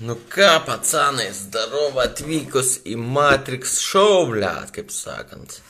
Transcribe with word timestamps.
Nu 0.00 0.16
ką, 0.16 0.64
pacanai, 0.66 1.28
zdarova 1.30 2.08
atvykus 2.08 2.80
į 2.82 2.96
Matrix 2.98 3.76
show, 3.78 4.24
blėt, 4.26 4.72
kaip 4.74 4.90
sakant. 4.90 5.60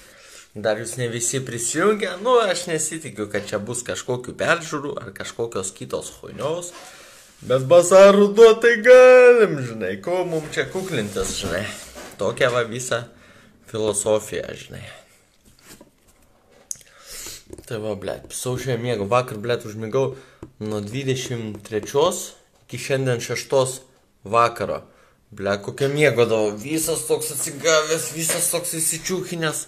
Dar 0.56 0.80
jūs 0.80 0.94
ne 0.96 1.10
visi 1.12 1.42
prisijungia, 1.44 2.14
nu 2.24 2.38
aš 2.40 2.64
nesitikiu, 2.70 3.26
kad 3.28 3.44
čia 3.50 3.60
bus 3.60 3.82
kažkokių 3.84 4.32
peržiūrų 4.40 4.94
ar 5.02 5.12
kažkokios 5.12 5.74
kitos 5.76 6.08
huinios. 6.22 6.72
Bet 7.44 7.68
bazarų 7.68 8.30
duotai 8.32 8.78
galim, 8.80 9.58
žinai, 9.60 9.98
ko 10.00 10.24
mums 10.24 10.54
čia 10.56 10.64
kuklintis, 10.72 11.36
žinai. 11.42 11.66
Tokia 12.16 12.48
va 12.54 12.64
visa 12.64 13.04
filosofija, 13.68 14.48
žinai. 14.56 14.86
Tai 17.68 17.84
va, 17.84 17.92
blėt, 18.00 18.32
saušio 18.32 18.80
mėgau, 18.80 19.04
vakar, 19.10 19.36
blėt, 19.36 19.68
užmigau 19.68 20.14
nuo 20.64 20.80
23 20.80 21.58
iki 22.64 22.80
šiandien 22.80 23.20
6 23.20 23.92
vakaro. 24.24 24.82
Ble, 25.34 25.56
kokią 25.64 25.88
mėgodavo, 25.90 26.52
visas 26.60 27.06
toks 27.08 27.32
atsigavęs, 27.34 28.10
visas 28.14 28.50
toks 28.52 28.76
įsičiūkinęs. 28.78 29.64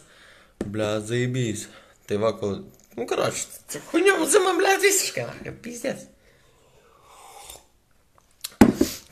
Ble, 0.66 0.90
zaibys. 1.06 1.66
Tai 2.06 2.20
va, 2.22 2.32
kol... 2.38 2.60
Nu, 2.96 3.06
karoči, 3.08 3.44
čia 3.72 3.82
kuinė 3.90 4.14
muzima, 4.20 4.54
ble, 4.56 4.76
visiškai, 4.84 5.26
kaip 5.42 5.58
pizdės. 5.64 6.06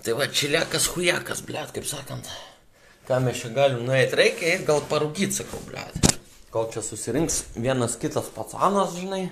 Tai 0.05 0.15
va, 0.21 0.29
čiliakas, 0.31 0.87
hujakas, 0.95 1.43
ble, 1.49 1.67
kaip 1.75 1.89
sakant. 1.89 2.31
Ką 3.09 3.19
mes 3.25 3.43
čia 3.43 3.51
galim 3.57 3.83
nueiti, 3.85 4.17
reikia 4.17 4.55
ir 4.55 4.67
gal 4.69 4.85
parūkyti, 4.89 5.43
sakau, 5.43 5.59
ble. 5.67 5.83
Kol 6.55 6.71
čia 6.73 6.85
susirinks 6.87 7.41
vienas 7.59 7.99
kitas 8.01 8.31
pacanas, 8.33 8.95
žinai, 8.95 9.27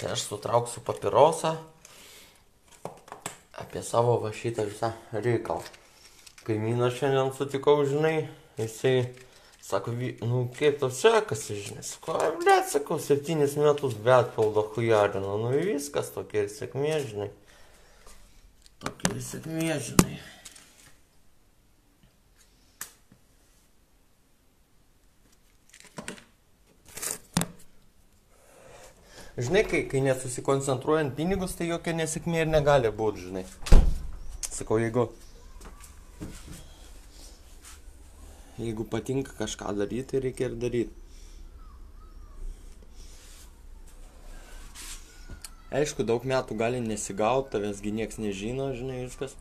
tai 0.00 0.10
aš 0.16 0.26
sutrauksiu 0.26 0.82
papirosą 0.84 1.54
apie 3.70 3.82
savo 3.82 4.18
va 4.18 4.32
šitą 4.34 4.64
visą 4.66 4.90
reikalą. 5.14 5.62
Kaimyną 6.42 6.88
šiandien 6.90 7.30
sutikau, 7.36 7.84
žinai, 7.86 8.28
jisai 8.58 9.14
sako, 9.62 9.90
"Vi- 9.90 10.18
nu 10.22 10.50
kaip 10.58 10.80
tau 10.80 10.90
sekasi, 10.90 11.54
žinai, 11.62 11.84
sako, 11.84 12.18
bet, 12.44 12.66
sakau, 12.66 12.98
septynis 12.98 13.54
metus 13.56 13.94
betpildo 13.94 14.62
hujarino, 14.74 15.38
nu 15.38 15.50
viskas 15.54 16.10
tokia 16.10 16.42
ir 16.42 16.48
sėkmė, 16.48 16.96
žinai. 17.06 17.30
Tokia 18.80 19.14
ir 19.14 19.22
sėkmė, 19.22 19.78
žinai. 19.78 20.18
Žinai, 29.40 29.62
kai, 29.64 29.86
kai 29.88 30.00
nesusikoncentruojant 30.04 31.14
pinigus, 31.16 31.54
tai 31.56 31.70
jokia 31.70 31.94
nesėkmė 31.96 32.42
ir 32.42 32.48
negali 32.50 32.90
būti, 32.92 33.22
žinai. 33.30 33.44
Sakau, 34.52 34.76
jeigu, 34.82 35.06
jeigu 38.60 38.84
patinka 38.92 39.32
kažką 39.38 39.72
daryti, 39.78 40.10
tai 40.10 40.20
reikia 40.26 40.50
ir 40.50 40.58
daryti. 40.60 41.00
Aišku, 45.80 46.04
daug 46.04 46.26
metų 46.28 46.60
gali 46.60 46.84
nesigauti, 46.84 47.54
tavęsgi 47.54 47.96
nieks 47.96 48.20
nežino, 48.20 48.72
žinai, 48.76 49.04
viskas. 49.06 49.38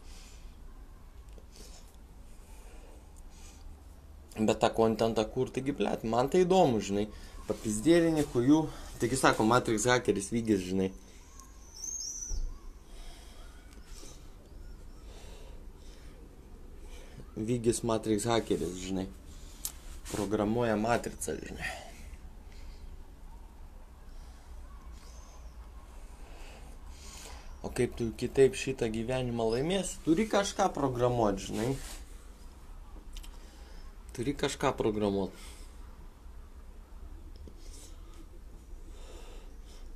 Bet 4.38 4.62
tą 4.64 4.72
kontentą 4.72 5.28
kur, 5.28 5.52
taigi, 5.52 5.76
blėt, 5.76 6.08
man 6.08 6.32
tai 6.32 6.46
įdomu, 6.46 6.80
žinai. 6.80 7.10
Papizdėlinį, 7.50 8.30
kujų. 8.32 8.68
Taigi 9.00 9.16
sako, 9.16 9.46
Matrix 9.48 9.86
hackeris 9.88 10.32
vygis, 10.32 10.60
žinai. 10.60 10.90
Vygis 17.38 17.80
Matrix 17.88 18.26
hackeris, 18.28 18.74
žinai. 18.84 19.06
Programuoja 20.12 20.76
matricą, 20.76 21.38
žinai. 21.40 21.70
O 27.64 27.72
kaip 27.72 27.96
tu 27.96 28.10
kitaip 28.20 28.58
šitą 28.60 28.90
gyvenimą 28.92 29.48
laimėsi, 29.54 30.02
turi 30.04 30.28
kažką 30.28 30.68
programuoti, 30.76 31.48
žinai. 31.48 31.70
Turi 34.18 34.36
kažką 34.36 34.74
programuoti. 34.76 35.59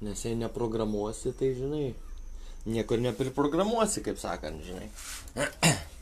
Nes 0.03 0.19
jei 0.25 0.35
neprogramuosi, 0.35 1.31
tai 1.39 1.53
žinai, 1.55 1.93
niekur 2.67 2.99
nepriprogramuosi, 2.99 4.03
kaip 4.03 4.19
sakant, 4.19 4.59
žinai. 4.67 4.89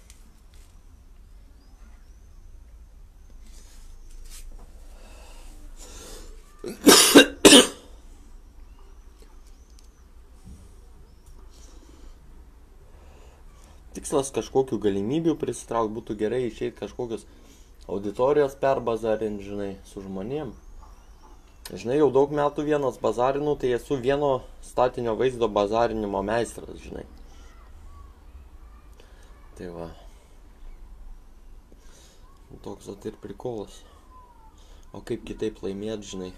Tikslas 13.92 14.34
kažkokių 14.34 14.78
galimybių 14.82 15.38
prisitraukti 15.38 15.94
būtų 16.00 16.18
gerai 16.20 16.42
išeiti 16.48 16.80
kažkokios 16.82 17.30
auditorijos 17.86 18.58
perbazarint, 18.58 19.42
žinai, 19.46 19.76
su 19.86 20.02
žmonėm. 20.02 20.54
Žinai, 21.72 22.02
jau 22.02 22.10
daug 22.12 22.34
metų 22.36 22.66
vienas 22.68 22.98
bazarinu, 23.00 23.54
tai 23.56 23.70
esu 23.78 23.96
vieno 23.96 24.42
statinio 24.66 25.14
vaizdo 25.16 25.48
bazarinimo 25.48 26.20
meistras, 26.28 26.82
žinai. 26.84 27.06
Tai 29.56 29.70
va. 29.78 29.88
Toks 32.66 32.90
vat 32.92 33.08
ir 33.08 33.16
prikolas. 33.24 33.78
O 34.92 35.00
kaip 35.00 35.24
kitaip 35.30 35.62
laimėti, 35.64 36.12
žinai. 36.12 36.32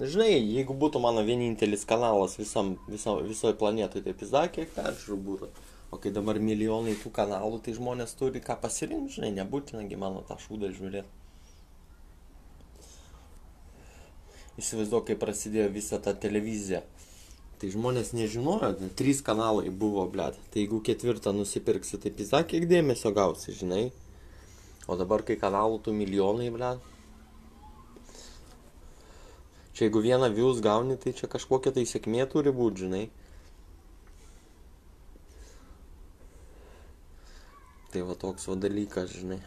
Žinai, 0.00 0.30
jeigu 0.38 0.78
būtų 0.80 1.04
mano 1.04 1.20
vienintelis 1.26 1.84
kanalas 1.88 2.38
visam, 2.40 2.74
visam, 2.88 3.20
visoje 3.28 3.58
planetoje, 3.60 4.06
tai 4.08 4.16
pizda 4.16 4.46
kiek 4.56 4.72
peržiūrų 4.72 5.20
būtų. 5.28 5.52
O 5.92 6.00
kai 6.00 6.14
dabar 6.16 6.40
milijonai 6.40 6.96
tų 7.02 7.12
kanalų, 7.20 7.60
tai 7.64 7.76
žmonės 7.76 8.16
turi 8.16 8.40
ką 8.44 8.56
pasirinkti, 8.64 9.18
žinai, 9.18 9.34
nebūtinagi 9.36 10.00
mano 10.00 10.24
tą 10.24 10.40
šūdą 10.40 10.72
žiūrėti. 10.80 11.15
Įsivaizduok, 14.56 15.10
kai 15.10 15.16
prasidėjo 15.20 15.68
visa 15.74 15.98
ta 16.00 16.14
televizija. 16.16 16.80
Tai 17.60 17.68
žmonės 17.72 18.12
nežinojo, 18.16 18.72
ten 18.76 18.90
trys 18.96 19.22
kanalai 19.24 19.68
buvo, 19.68 20.04
blėt. 20.12 20.36
Tai 20.52 20.60
jeigu 20.62 20.82
ketvirtą 20.84 21.32
nusipirksi, 21.36 22.00
tai 22.00 22.12
pizda 22.12 22.42
kiek 22.48 22.64
dėmesio 22.68 23.12
gausi, 23.16 23.54
žinai. 23.56 23.86
O 24.88 24.96
dabar, 25.00 25.24
kai 25.28 25.38
kanalų 25.40 25.80
tų 25.84 25.96
milijonai, 25.96 26.50
blėt. 26.52 26.92
Čia 29.76 29.86
jeigu 29.86 30.00
vieną 30.04 30.30
views 30.32 30.62
gauni, 30.64 30.96
tai 31.00 31.12
čia 31.16 31.28
kažkokia 31.28 31.74
tai 31.76 31.84
sėkmė 31.88 32.24
turi 32.32 32.52
būti, 32.52 32.86
žinai. 32.86 33.02
Tai 37.92 38.06
va 38.08 38.16
toks 38.20 38.48
va 38.48 38.56
dalykas, 38.60 39.12
žinai. 39.16 39.42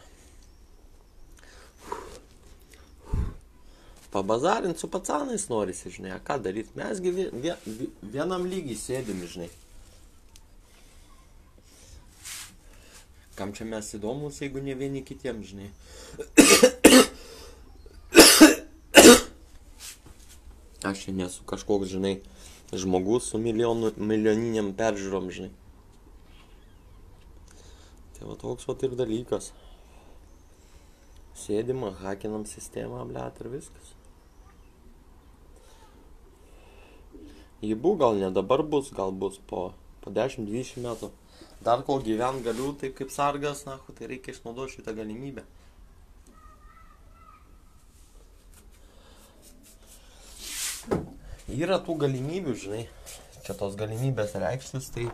Pabazarint 4.10 4.78
su 4.78 4.88
pacanais 4.90 5.48
norisi, 5.48 5.90
žinai, 5.94 6.16
ką 6.26 6.40
daryti. 6.42 6.74
Mesgi 6.74 7.10
vie, 7.14 7.28
vie, 7.30 7.54
vie- 7.66 7.90
vienam 8.02 8.42
lygiai 8.50 8.78
sėdim, 8.78 9.22
žinai. 9.30 9.50
Kam 13.38 13.54
čia 13.56 13.64
mes 13.64 13.86
įdomus, 13.96 14.40
jeigu 14.42 14.60
ne 14.60 14.74
vieni 14.74 15.04
kitiems, 15.06 15.52
žinai. 15.52 15.70
Aš 20.90 21.04
čia 21.06 21.14
nesu 21.14 21.46
kažkoks, 21.46 21.92
žinai, 21.92 22.16
žmogus 22.72 23.30
su 23.30 23.38
milijonų, 23.38 23.94
milijoniniam 24.00 24.72
peržiūrom, 24.74 25.30
žinai. 25.30 25.52
Tai 28.18 28.28
va 28.28 28.36
toks 28.42 28.66
va 28.68 28.74
ir 28.88 28.98
dalykas. 28.98 29.52
Sėdim, 31.40 31.86
hakinam 32.02 32.42
sistemą, 32.48 33.06
blėt 33.08 33.38
ir 33.40 33.48
viskas. 33.54 33.94
Jį 37.60 37.76
buvo 37.76 37.98
gal 38.00 38.16
ne 38.16 38.30
dabar 38.32 38.62
bus, 38.64 38.88
gal 38.96 39.12
bus 39.12 39.36
po, 39.50 39.70
po 40.00 40.12
10-20 40.16 40.80
metų. 40.84 41.10
Dar 41.60 41.82
kol 41.84 42.00
gyvent 42.00 42.40
galiu, 42.44 42.72
taip 42.80 42.94
kaip 42.96 43.10
sargas, 43.12 43.66
na, 43.66 43.76
tai 43.98 44.08
reikia 44.08 44.32
išnaudoti 44.32 44.78
šitą 44.78 44.94
galimybę. 44.96 45.44
Yra 51.50 51.76
tų 51.84 51.98
galimybių, 52.00 52.54
žinai. 52.56 52.84
Čia 53.44 53.56
tos 53.58 53.76
galimybės 53.76 54.32
reikštis, 54.40 54.88
tai 54.94 55.10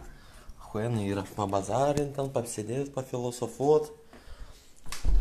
huenai 0.68 1.08
yra 1.08 1.24
pabazarint, 1.34 2.14
ten 2.14 2.30
pasėdėt, 2.30 2.92
pafilosofuot, 2.94 3.90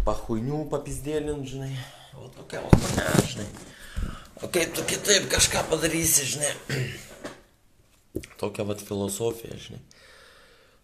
pahuinių 0.05 0.65
papizdėlint, 0.69 1.47
žinai. 1.49 1.71
O 2.19 2.29
tokia, 2.37 2.61
o 2.61 2.69
tokia, 2.75 3.09
žinai. 3.31 3.49
O 4.43 4.51
kaip 4.51 4.77
tu 4.77 4.85
kitaip 4.85 5.25
kažką 5.31 5.65
padarysi, 5.71 6.29
žinai. 6.35 6.53
Tokia 8.39 8.63
vat 8.67 8.81
filosofija, 8.81 9.57
žinai. 9.57 9.81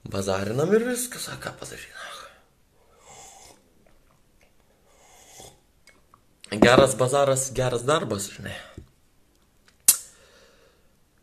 bazarinam 0.04 0.74
ir 0.74 0.83
viskas, 0.88 1.28
a 1.30 1.38
ką 1.38 1.54
padaryti. 1.60 2.12
Geras 6.51 6.95
bazaras, 7.00 7.51
geras 7.56 7.86
darbas, 7.88 8.28
žinai. 8.36 8.56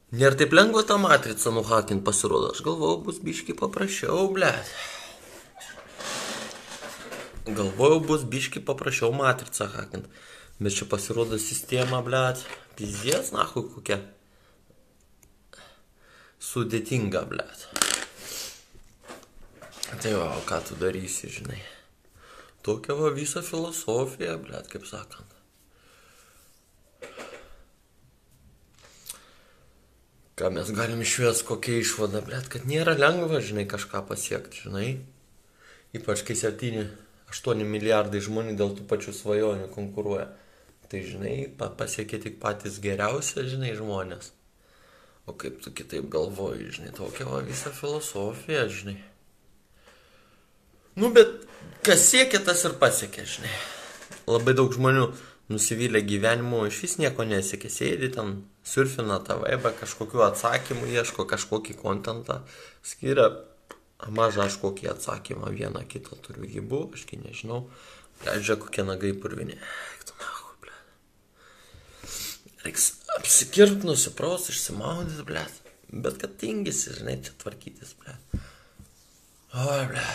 Nėra 0.08 0.38
taip 0.40 0.54
lengva 0.56 0.80
tą 0.88 0.96
matricą 0.96 1.50
nuhakint 1.52 2.00
pasirodo. 2.04 2.54
Aš 2.54 2.62
galvojau, 2.64 3.02
bus 3.04 3.18
biški 3.20 3.52
paprasčiau, 3.58 4.30
ble. 4.32 4.48
Galvojau, 7.44 8.00
bus 8.08 8.24
biški 8.24 8.64
paprasčiau 8.64 9.12
matricą 9.12 9.68
hakint. 9.74 10.08
Bet 10.64 10.78
čia 10.78 10.88
pasirodo 10.88 11.36
sistema, 11.36 12.00
ble. 12.06 12.22
Pizdės, 12.80 13.34
nahu, 13.36 13.66
kokia. 13.74 14.00
Sudėtinga, 16.38 17.24
ble. 17.26 17.44
Tai 19.88 20.12
va, 20.14 20.28
o 20.36 20.44
ką 20.46 20.60
tu 20.68 20.76
darysi, 20.78 21.30
žinai. 21.32 21.58
Tokia 22.62 22.94
va 22.94 23.10
visa 23.16 23.42
filosofija, 23.42 24.36
ble, 24.38 24.60
kaip 24.70 24.86
sakant. 24.86 25.34
Ką 30.38 30.52
mes 30.54 30.70
galim 30.70 31.02
išvės, 31.02 31.42
kokia 31.42 31.80
išvada, 31.82 32.22
blėt, 32.22 32.46
kad 32.52 32.68
nėra 32.70 32.94
lengva, 32.94 33.40
žinai, 33.42 33.66
kažką 33.66 34.04
pasiekti, 34.06 34.68
žinai. 34.68 34.90
Ypač 35.98 36.22
kai 36.28 36.38
7-8 36.38 37.66
milijardai 37.66 38.22
žmonių 38.22 38.54
dėl 38.60 38.76
tų 38.78 38.86
pačių 38.86 39.16
svajonių 39.18 39.66
konkuruoja. 39.74 40.28
Tai, 40.86 41.00
žinai, 41.02 41.36
pa 41.58 41.72
pasiekia 41.74 42.22
tik 42.22 42.38
patys 42.38 42.78
geriausi, 42.84 43.42
žinai, 43.50 43.74
žmonės. 43.76 44.30
O 45.28 45.34
kaip 45.36 45.60
tu 45.60 45.72
kitaip 45.76 46.08
galvoji, 46.12 46.70
žinai, 46.72 46.92
tokia 46.96 47.26
va 47.28 47.42
visa 47.44 47.70
filosofija, 47.74 48.64
žinai. 48.72 48.96
Nu, 50.96 51.10
bet 51.14 51.44
kas 51.84 52.06
siekia, 52.08 52.40
tas 52.44 52.64
ir 52.64 52.78
pasiekia, 52.80 53.26
žinai. 53.28 53.52
Labai 54.28 54.54
daug 54.56 54.72
žmonių 54.72 55.10
nusivylę 55.52 56.00
gyvenimu, 56.04 56.64
iš 56.68 56.80
vis 56.84 56.96
nieko 57.00 57.26
nesiekia, 57.28 57.70
sėdi 57.72 58.08
ten, 58.16 58.32
surfina 58.64 59.20
tą 59.24 59.38
vaibą, 59.42 59.74
kažkokiu 59.76 60.24
atsakymu 60.26 60.88
ieško, 60.96 61.28
kažkokį 61.28 61.76
kontentą, 61.82 62.40
skiria 62.84 63.28
mažą 64.08 64.48
aš 64.48 64.58
kokį 64.64 64.92
atsakymą, 64.94 65.52
vieną 65.60 65.84
kitą 65.92 66.18
turiu 66.24 66.48
gybu, 66.56 66.86
ašgi 66.96 67.20
nežinau, 67.24 67.66
leidžia 68.24 68.58
kokie 68.60 68.84
nagai 68.88 69.12
purvinė. 69.16 69.60
Tu 70.08 70.16
ble. 70.16 70.37
Reiks 72.64 72.90
apsikirt, 73.18 73.84
nusipraus, 73.86 74.48
išsimaudyti, 74.50 75.24
ble. 75.28 75.44
Bet 75.88 76.18
kad 76.20 76.34
tingisi, 76.40 76.92
žinai, 76.98 77.18
čia 77.24 77.36
tvarkytis, 77.40 77.94
ble. 78.02 78.16
Oi, 79.54 79.84
ble. 79.92 80.06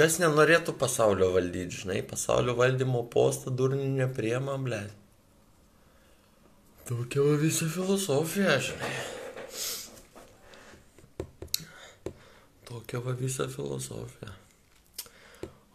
Kas 0.00 0.16
nenorėtų 0.22 0.74
pasaulio 0.80 1.30
valdyti, 1.34 1.82
žinai, 1.82 2.00
pasaulio 2.08 2.56
valdymo 2.58 3.04
postą 3.12 3.52
durnių 3.52 3.88
nepriema, 3.98 4.56
ble. 4.64 4.82
Tokia 6.88 7.22
va 7.22 7.38
visa 7.38 7.68
filosofija, 7.70 8.58
žinai. 8.66 8.92
Tokia 12.70 13.02
va 13.04 13.12
visa 13.18 13.46
filosofija. 13.50 14.39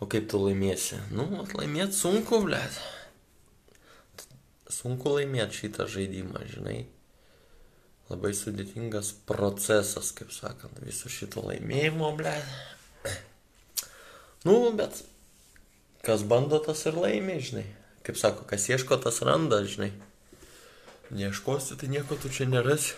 O 0.05 0.07
kaip 0.07 0.27
tu 0.29 0.37
laimėsi? 0.37 0.99
Nu, 1.17 1.23
laimėti 1.57 1.97
sunku, 1.97 2.37
ble. 2.45 2.59
Sunku 4.69 5.15
laimėti 5.15 5.63
šitą 5.63 5.87
žaidimą, 5.89 6.43
žinai. 6.51 6.83
Labai 8.11 8.35
sudėtingas 8.37 9.15
procesas, 9.25 10.11
kaip 10.13 10.29
sakant, 10.29 10.77
viso 10.85 11.09
šito 11.09 11.41
laimėjimo, 11.47 12.11
ble. 12.19 12.35
Nu, 14.45 14.59
bet 14.77 15.01
kas 16.05 16.21
bando, 16.21 16.61
tas 16.61 16.85
ir 16.85 17.01
laimė, 17.01 17.39
žinai. 17.41 17.65
Kaip 18.05 18.21
sako, 18.21 18.45
kas 18.45 18.69
ieško, 18.69 18.99
tas 19.01 19.23
randa, 19.25 19.63
žinai. 19.65 19.89
Neieškosi, 21.09 21.79
tai 21.81 21.89
nieko 21.89 22.13
tu 22.21 22.29
čia 22.29 22.45
nerasi. 22.45 22.93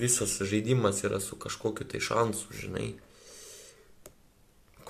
Visas 0.00 0.40
žaidimas 0.48 1.04
yra 1.04 1.20
su 1.20 1.36
kažkokiu 1.36 1.84
tai 1.92 2.00
šansu, 2.08 2.56
žinai. 2.56 2.88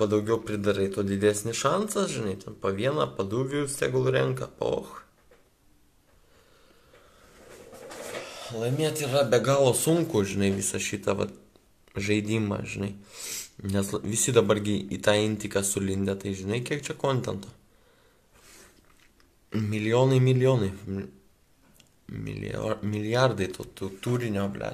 Kuo 0.00 0.06
daugiau 0.08 0.38
pridarai, 0.40 0.86
tuo 0.88 1.02
didesnis 1.04 1.58
šansas, 1.60 2.08
žinai, 2.08 2.38
ten 2.40 2.54
po 2.56 2.70
vieną, 2.72 3.04
po 3.18 3.26
du 3.28 3.42
vėjus 3.44 3.74
tegul 3.76 4.06
renka, 4.08 4.46
poch. 4.56 4.94
Laimėti 8.56 9.04
yra 9.04 9.26
be 9.28 9.42
galo 9.44 9.74
sunku, 9.76 10.22
žinai, 10.24 10.48
visą 10.56 10.80
šitą 10.80 11.18
vat, 11.18 11.36
žaidimą, 12.00 12.62
žinai. 12.64 12.94
Nes 13.76 13.92
visi 14.00 14.32
dabargi 14.32 14.78
į 14.88 15.02
tą 15.04 15.18
intiką 15.20 15.60
sulindę, 15.68 16.16
tai 16.16 16.32
žinai, 16.38 16.62
kiek 16.64 16.80
čia 16.86 16.96
kontento. 16.96 17.52
Milijonai, 19.52 20.24
milijonai. 20.30 20.72
Milijar, 22.08 22.80
milijardai 22.80 23.52
to, 23.52 23.68
to 23.76 23.92
turinio, 24.00 24.48
ble. 24.48 24.72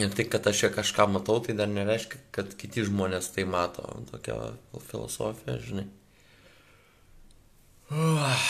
Ir 0.00 0.12
tai, 0.16 0.24
kad 0.24 0.46
aš 0.48 0.62
čia 0.62 0.70
kažką 0.72 1.08
matau, 1.12 1.36
tai 1.44 1.52
dar 1.56 1.68
nereiškia, 1.68 2.20
kad 2.32 2.54
kiti 2.56 2.86
žmonės 2.88 3.28
tai 3.34 3.44
mato. 3.44 3.84
Tokia 4.08 4.38
filosofija, 4.88 5.58
žinai. 5.60 5.88
Uah 7.92 8.46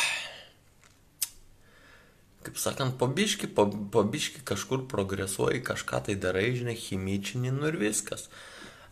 kaip 2.43 2.59
sakant, 2.59 2.97
pabiški, 2.99 3.49
pabiški 3.55 4.43
kažkur 4.47 4.87
progresuoji, 4.91 5.62
kažką 5.65 6.03
tai 6.09 6.17
darai, 6.19 6.50
žinai, 6.56 6.75
chimičinį, 6.79 7.53
nu 7.55 7.71
ir 7.71 7.79
viskas. 7.81 8.29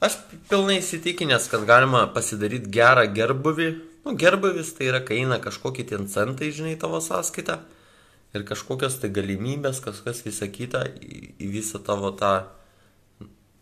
Aš 0.01 0.17
pilnai 0.49 0.79
įsitikinęs, 0.81 1.51
kad 1.53 1.67
galima 1.69 2.07
pasidaryti 2.15 2.71
gerą 2.73 3.05
gerbuvį. 3.17 3.71
Nu, 4.07 4.15
gerbuvis 4.17 4.71
tai 4.77 4.89
yra, 4.89 5.03
kai 5.05 5.21
eina 5.21 5.41
kažkokie 5.43 5.85
ten 5.91 6.07
centai, 6.09 6.49
žinai, 6.57 6.79
tavo 6.81 7.03
sąskaitą. 7.05 7.59
Ir 8.37 8.45
kažkokios 8.47 9.01
tai 9.03 9.11
galimybės, 9.11 9.81
kažkas 9.83 10.23
visą 10.23 10.47
kitą 10.53 10.85
į, 10.87 11.35
į 11.43 11.51
visą 11.51 11.81
tavo 11.83 12.13
tą 12.15 12.35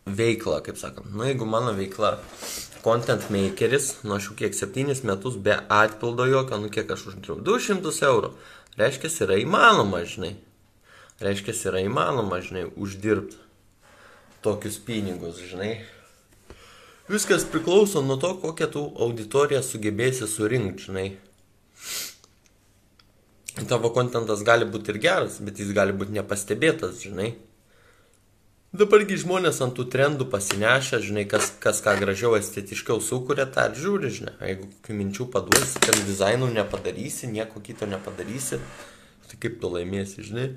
veiklą, 0.05 0.59
kaip 0.65 0.77
sakant. 0.77 1.09
Nu, 1.13 1.25
jeigu 1.25 1.47
mano 1.49 1.73
veikla 1.77 2.17
content 2.83 3.29
makeris, 3.33 3.95
nu 4.05 4.15
aš 4.17 4.29
jau 4.29 4.37
kiek 4.43 4.55
septynis 4.57 5.03
metus 5.07 5.37
be 5.41 5.57
atpildo 5.69 6.27
jokio, 6.29 6.61
nu 6.61 6.69
kiek 6.73 6.89
aš 6.93 7.09
uždirbau, 7.11 7.41
200 7.45 7.95
eurų. 8.09 8.33
Reiškia, 8.79 9.11
yra 9.25 9.39
įmanoma, 9.41 10.03
žinai. 10.07 10.35
Reiškia, 11.19 11.55
yra 11.71 11.81
įmanoma, 11.83 12.39
žinai, 12.45 12.67
uždirbti 12.79 13.41
tokius 14.45 14.77
pinigus, 14.85 15.41
žinai. 15.49 15.79
Viskas 17.09 17.43
priklauso 17.49 18.03
nuo 18.05 18.19
to, 18.21 18.35
kokią 18.39 18.69
tu 18.71 18.85
auditoriją 19.01 19.63
sugebėsi 19.65 20.29
surinkti, 20.29 20.87
žinai. 20.87 21.07
Tavo 23.67 23.91
kontentas 23.95 24.43
gali 24.47 24.67
būti 24.69 24.93
ir 24.93 24.99
geras, 25.03 25.39
bet 25.43 25.59
jis 25.59 25.73
gali 25.75 25.95
būti 25.95 26.15
nepastebėtas, 26.15 27.01
žinai. 27.03 27.33
Dabargi 28.69 29.17
žmonės 29.17 29.63
ant 29.65 29.73
tų 29.73 29.87
trendų 29.89 30.27
pasinešę, 30.29 30.99
žinai, 31.01 31.23
kas, 31.25 31.47
kas 31.57 31.79
ką 31.81 31.95
gražiau 31.97 32.35
estetiškiau 32.37 33.01
sukuria, 33.01 33.47
tą 33.49 33.65
ir 33.71 33.79
žiūri, 33.81 34.11
žinai. 34.13 34.35
Jeigu 34.45 34.67
kokių 34.69 34.97
minčių 34.99 35.25
paduosi, 35.33 35.81
ten 35.81 35.97
dizainų 36.05 36.51
nepadarysi, 36.53 37.31
nieko 37.33 37.63
kito 37.65 37.89
nepadarysi, 37.89 38.59
tai 39.25 39.39
kaip 39.41 39.57
tu 39.63 39.71
laimėsi, 39.73 40.27
žinai. 40.27 40.51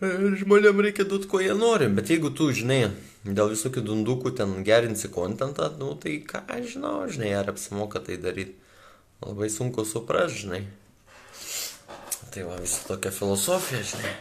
Ir 0.00 0.38
žmonėm 0.40 0.80
reikia 0.86 1.04
duoti, 1.04 1.28
ko 1.28 1.42
jie 1.44 1.52
nori, 1.58 1.90
bet 1.92 2.08
jeigu 2.08 2.30
tu, 2.32 2.48
žinai, 2.54 2.86
dėl 3.26 3.52
visokių 3.52 3.84
dundukų 3.84 4.32
ten 4.40 4.62
gerinsi 4.64 5.12
kontentą, 5.12 5.68
nu 5.76 5.92
tai 6.00 6.22
ką 6.24 6.46
aš 6.56 6.72
žinau, 6.78 6.94
žinai, 7.12 7.34
ar 7.36 7.52
apsimoka 7.52 8.00
tai 8.00 8.16
daryti. 8.22 8.56
Labai 9.24 9.50
sunku 9.50 9.84
supras, 9.84 10.32
žinai. 10.38 10.62
Tai 12.30 12.44
va, 12.46 12.58
visa 12.62 12.84
tokia 12.86 13.10
filosofija, 13.14 13.82
žinai. 13.82 14.12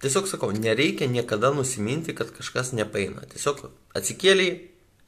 Tiesiog 0.00 0.28
sakau, 0.28 0.50
nereikia 0.52 1.08
niekada 1.08 1.52
nusiminti, 1.52 2.14
kad 2.16 2.32
kažkas 2.32 2.72
nepaina. 2.76 3.24
Tiesiog 3.28 3.66
atsikėliai, 3.96 4.56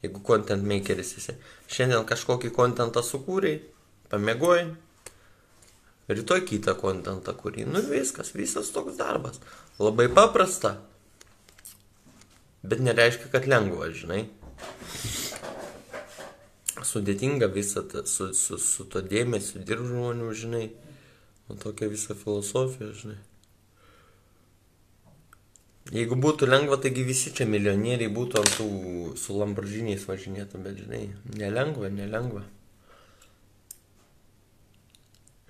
jeigu 0.05 0.21
content 0.25 0.65
makeris 0.69 1.15
esi, 1.17 1.37
šiandien 1.71 2.05
kažkokį 2.09 2.51
kontentą 2.53 3.01
sukūrei, 3.05 3.59
pamėgojai, 4.13 4.67
rytoj 6.13 6.43
kitą 6.49 6.75
kontentą 6.77 7.33
kurį. 7.37 7.65
Nu 7.69 7.81
viskas, 7.85 8.33
visas 8.37 8.69
toks 8.75 8.97
darbas. 8.99 9.41
Labai 9.81 10.09
paprasta, 10.13 10.75
bet 12.61 12.83
nereiškia, 12.85 13.31
kad 13.33 13.49
lengva, 13.49 13.89
žinai. 13.93 14.27
Sudėtinga 16.73 17.51
visą 17.53 17.83
tą, 17.85 18.01
su, 18.09 18.31
su, 18.33 18.57
su 18.57 18.87
to 18.89 19.03
dėmesiu 19.05 19.61
dirb 19.67 19.85
žmonių, 19.85 20.31
žinai. 20.33 20.63
O 21.51 21.59
tokia 21.59 21.91
visa 21.91 22.15
filosofija, 22.17 22.89
žinai. 22.97 23.19
Jeigu 25.93 26.17
būtų 26.17 26.47
lengva, 26.47 26.79
taigi 26.81 27.03
visi 27.05 27.33
čia 27.35 27.45
milijonieriai 27.45 28.09
būtų 28.09 28.41
ant 28.41 28.57
tų 28.57 28.67
su 29.19 29.37
Lamborghiniais 29.37 30.07
važinėtų, 30.07 30.63
bet 30.65 30.79
žinai, 30.81 31.05
nelengva, 31.37 31.91
nelengva. 31.93 32.45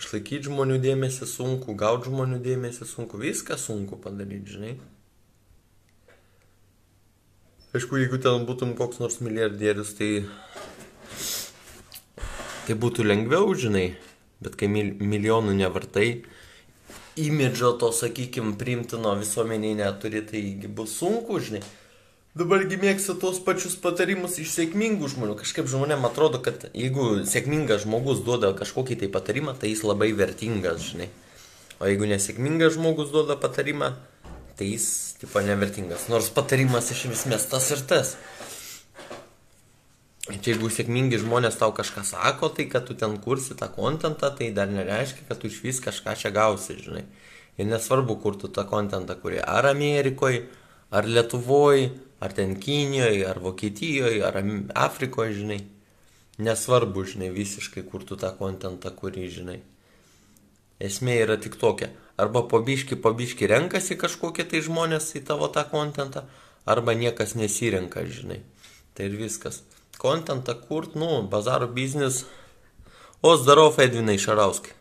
išlaikyti 0.03 0.49
žmonių 0.49 0.77
dėmesį 0.83 1.27
sunku, 1.29 1.73
gauti 1.79 2.11
žmonių 2.11 2.39
dėmesį 2.43 2.85
sunku, 2.85 3.17
viską 3.17 3.57
sunku 3.57 3.97
padaryti, 3.97 4.57
žinai. 4.57 4.73
Aišku, 7.73 7.97
jeigu 7.97 8.19
ten 8.21 8.45
būtum 8.45 8.75
koks 8.77 8.99
nors 9.01 9.17
milijardierius, 9.23 9.95
tai, 9.97 10.25
tai 12.67 12.77
būtų 12.79 13.05
lengviau, 13.05 13.51
žinai, 13.57 13.93
bet 14.43 14.57
kai 14.59 14.69
mil, 14.71 14.93
milijonų 14.99 15.55
nevartai, 15.59 16.07
imidžo 17.19 17.75
to, 17.81 17.91
sakykime, 17.93 18.55
priimtino 18.59 19.13
visuomeniai 19.19 19.77
neturi, 19.79 20.23
tai 20.25 20.43
bus 20.67 20.97
sunku, 20.99 21.39
žinai. 21.43 21.63
Dabargi 22.33 22.79
mėgstu 22.81 23.13
tos 23.21 23.37
pačius 23.45 23.75
patarimus 23.77 24.39
iš 24.41 24.55
sėkmingų 24.55 25.11
žmonių. 25.11 25.35
Kažkaip 25.37 25.67
žmonėm 25.69 26.07
atrodo, 26.07 26.39
kad 26.41 26.63
jeigu 26.73 27.19
sėkmingas 27.29 27.83
žmogus 27.83 28.23
duoda 28.25 28.49
kažkokį 28.57 29.03
tai 29.03 29.09
patarimą, 29.13 29.53
tai 29.53 29.69
jis 29.69 29.83
labai 29.85 30.09
vertingas, 30.17 30.81
žinai. 30.87 31.11
O 31.77 31.85
jeigu 31.85 32.09
nesėkmingas 32.09 32.73
žmogus 32.73 33.13
duoda 33.13 33.37
patarimą, 33.37 33.91
tai 34.57 34.71
jis, 34.71 34.87
tipo, 35.21 35.43
nevertingas. 35.45 36.07
Nors 36.09 36.31
patarimas 36.33 36.89
iš 36.95 37.05
esmės 37.11 37.45
tas 37.51 37.69
ir 37.75 37.85
tas. 37.85 38.15
Čia 40.23 40.53
jeigu 40.53 40.69
sėkmingi 40.71 41.17
žmonės 41.19 41.57
tau 41.59 41.73
kažką 41.75 42.05
sako, 42.07 42.47
tai 42.55 42.69
kad 42.71 42.85
tu 42.87 42.95
ten 42.95 43.17
kursi 43.19 43.57
tą 43.59 43.67
kontentą, 43.67 44.29
tai 44.31 44.53
dar 44.55 44.69
nereiškia, 44.71 45.25
kad 45.27 45.41
tu 45.41 45.49
iš 45.49 45.57
vis 45.65 45.81
kažką 45.83 46.13
čia 46.21 46.29
gausi, 46.31 46.77
žinai. 46.79 47.03
Ir 47.59 47.67
nesvarbu, 47.67 48.15
kur 48.23 48.37
tu 48.39 48.47
tą 48.47 48.63
kontentą 48.69 49.17
kuri. 49.19 49.41
Ar 49.43 49.67
Amerikoje, 49.67 50.45
ar 50.95 51.09
Lietuvoje, 51.11 51.89
ar 52.23 52.31
ten 52.31 52.55
Kinijoje, 52.55 53.25
ar 53.27 53.41
Vokietijoje, 53.43 54.23
ar 54.23 54.39
Afrikoje, 54.85 55.35
žinai. 55.41 55.59
Nesvarbu, 56.39 57.03
žinai, 57.03 57.27
visiškai, 57.35 57.83
kur 57.91 58.07
tu 58.07 58.15
tą 58.15 58.31
kontentą 58.39 58.95
kuri, 58.95 59.27
žinai. 59.27 59.59
Esmė 60.79 61.19
yra 61.25 61.35
tik 61.35 61.59
tokia. 61.59 61.91
Arba 62.15 62.45
pabiški, 62.47 62.95
pabiški 62.95 63.51
renkasi 63.51 63.99
kažkokie 63.99 64.47
tai 64.47 64.63
žmonės 64.63 65.11
į 65.19 65.25
tavo 65.27 65.51
tą 65.51 65.67
kontentą, 65.67 66.23
arba 66.63 66.95
niekas 66.95 67.35
nesirenka, 67.35 68.07
žinai. 68.07 68.39
Tai 68.95 69.11
ir 69.11 69.19
viskas. 69.19 69.65
Kontentą 70.03 70.57
kurt, 70.67 70.97
nu, 70.99 71.21
bazaro 71.31 71.69
biznis. 71.71 72.25
O, 73.23 73.37
zdarov, 73.39 73.79
Edvinai 73.79 74.19
Šarauskai. 74.19 74.75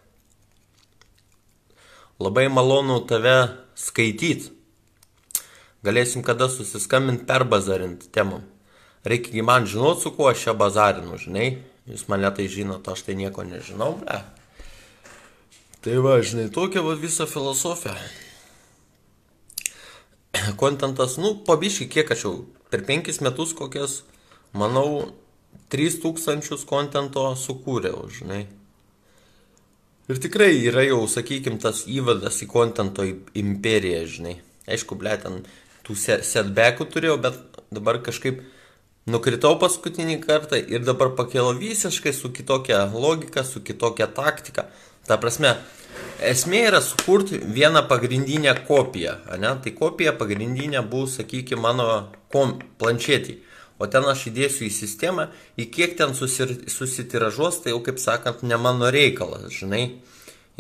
Labai 2.23 2.49
malonu 2.50 2.99
tave 3.07 3.37
skaityti 3.79 4.50
galėsim 5.83 6.23
kada 6.23 6.49
susiskambinti 6.50 7.26
per 7.26 7.45
bazarint 7.49 8.07
temom. 8.14 8.43
Reikia 9.05 9.43
man 9.43 9.67
žinot, 9.67 10.02
su 10.02 10.12
kuo 10.14 10.29
aš 10.31 10.47
čia 10.47 10.55
bazarinu, 10.55 11.19
žinai. 11.19 11.49
Jūs 11.91 12.07
mane 12.07 12.31
tai 12.31 12.47
žinot, 12.47 12.87
aš 12.87 13.02
tai 13.09 13.17
nieko 13.19 13.43
nežinau, 13.43 13.97
ble. 13.99 14.21
Tai 15.83 15.97
va, 16.05 16.21
žinai, 16.23 16.47
tokia 16.55 16.85
va 16.87 16.95
visa 16.95 17.26
filosofija. 17.26 17.97
Kontentas, 20.61 21.19
nu, 21.19 21.35
pabiškai, 21.47 21.88
kiek 21.91 22.14
aš 22.14 22.23
jau 22.29 22.35
per 22.71 22.87
penkis 22.87 23.19
metus 23.25 23.50
kokias, 23.59 24.05
manau, 24.57 25.13
3000 25.73 26.67
kontento 26.69 27.25
sukūriau, 27.39 28.05
žinai. 28.13 28.45
Ir 30.11 30.19
tikrai 30.21 30.51
yra 30.67 30.83
jau, 30.85 31.05
sakykim, 31.09 31.61
tas 31.63 31.87
įvadas 31.89 32.43
į 32.45 32.49
kontento 32.51 33.07
imperiją, 33.39 34.03
žinai. 34.17 34.35
Aišku, 34.69 34.99
ble, 35.01 35.15
ten 35.23 35.45
tų 35.87 35.97
setbackų 35.97 36.89
turėjau, 36.93 37.19
bet 37.23 37.39
dabar 37.73 38.01
kažkaip 38.05 38.43
nukritau 39.09 39.55
paskutinį 39.63 40.19
kartą 40.23 40.61
ir 40.61 40.85
dabar 40.87 41.15
pakėlau 41.19 41.55
visiškai 41.59 42.13
su 42.15 42.33
kitokia 42.35 42.85
logika, 42.93 43.47
su 43.47 43.63
kitokia 43.65 44.11
taktika. 44.13 44.67
Ta 45.09 45.17
prasme, 45.23 45.57
esmė 46.23 46.67
yra 46.69 46.83
sukurti 46.85 47.41
vieną 47.43 47.87
pagrindinę 47.91 48.53
kopiją, 48.69 49.17
ne? 49.41 49.55
Tai 49.65 49.73
kopija 49.79 50.13
pagrindinė 50.19 50.85
bus, 50.93 51.17
sakykime, 51.19 51.63
mano 51.63 51.89
planšetį. 52.31 53.39
O 53.83 53.89
ten 53.91 54.07
aš 54.07 54.29
įdėsiu 54.31 54.69
į 54.69 54.71
sistemą, 54.77 55.27
į 55.59 55.67
kiek 55.75 55.97
ten 55.99 56.15
susir, 56.15 56.55
susitiražuos, 56.71 57.62
tai 57.65 57.75
jau 57.75 57.81
kaip 57.83 57.99
sakant, 57.99 58.45
ne 58.47 58.59
mano 58.61 58.93
reikalas, 58.95 59.49
žinai. 59.51 59.83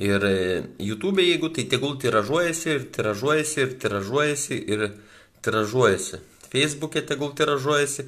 Ir 0.02 0.24
e, 0.26 0.34
YouTube, 0.82 1.22
jeigu 1.22 1.52
tai 1.54 1.68
tegul 1.70 1.94
tiražuojasi 2.02 2.70
ir 2.72 2.84
tiražuojasi 2.96 3.60
ir 3.62 3.72
tiražuojasi 3.78 4.60
ir 4.74 4.84
tiražuojasi. 5.44 6.22
Facebook'e 6.52 7.04
tegul 7.06 7.30
tiražuojasi, 7.36 8.06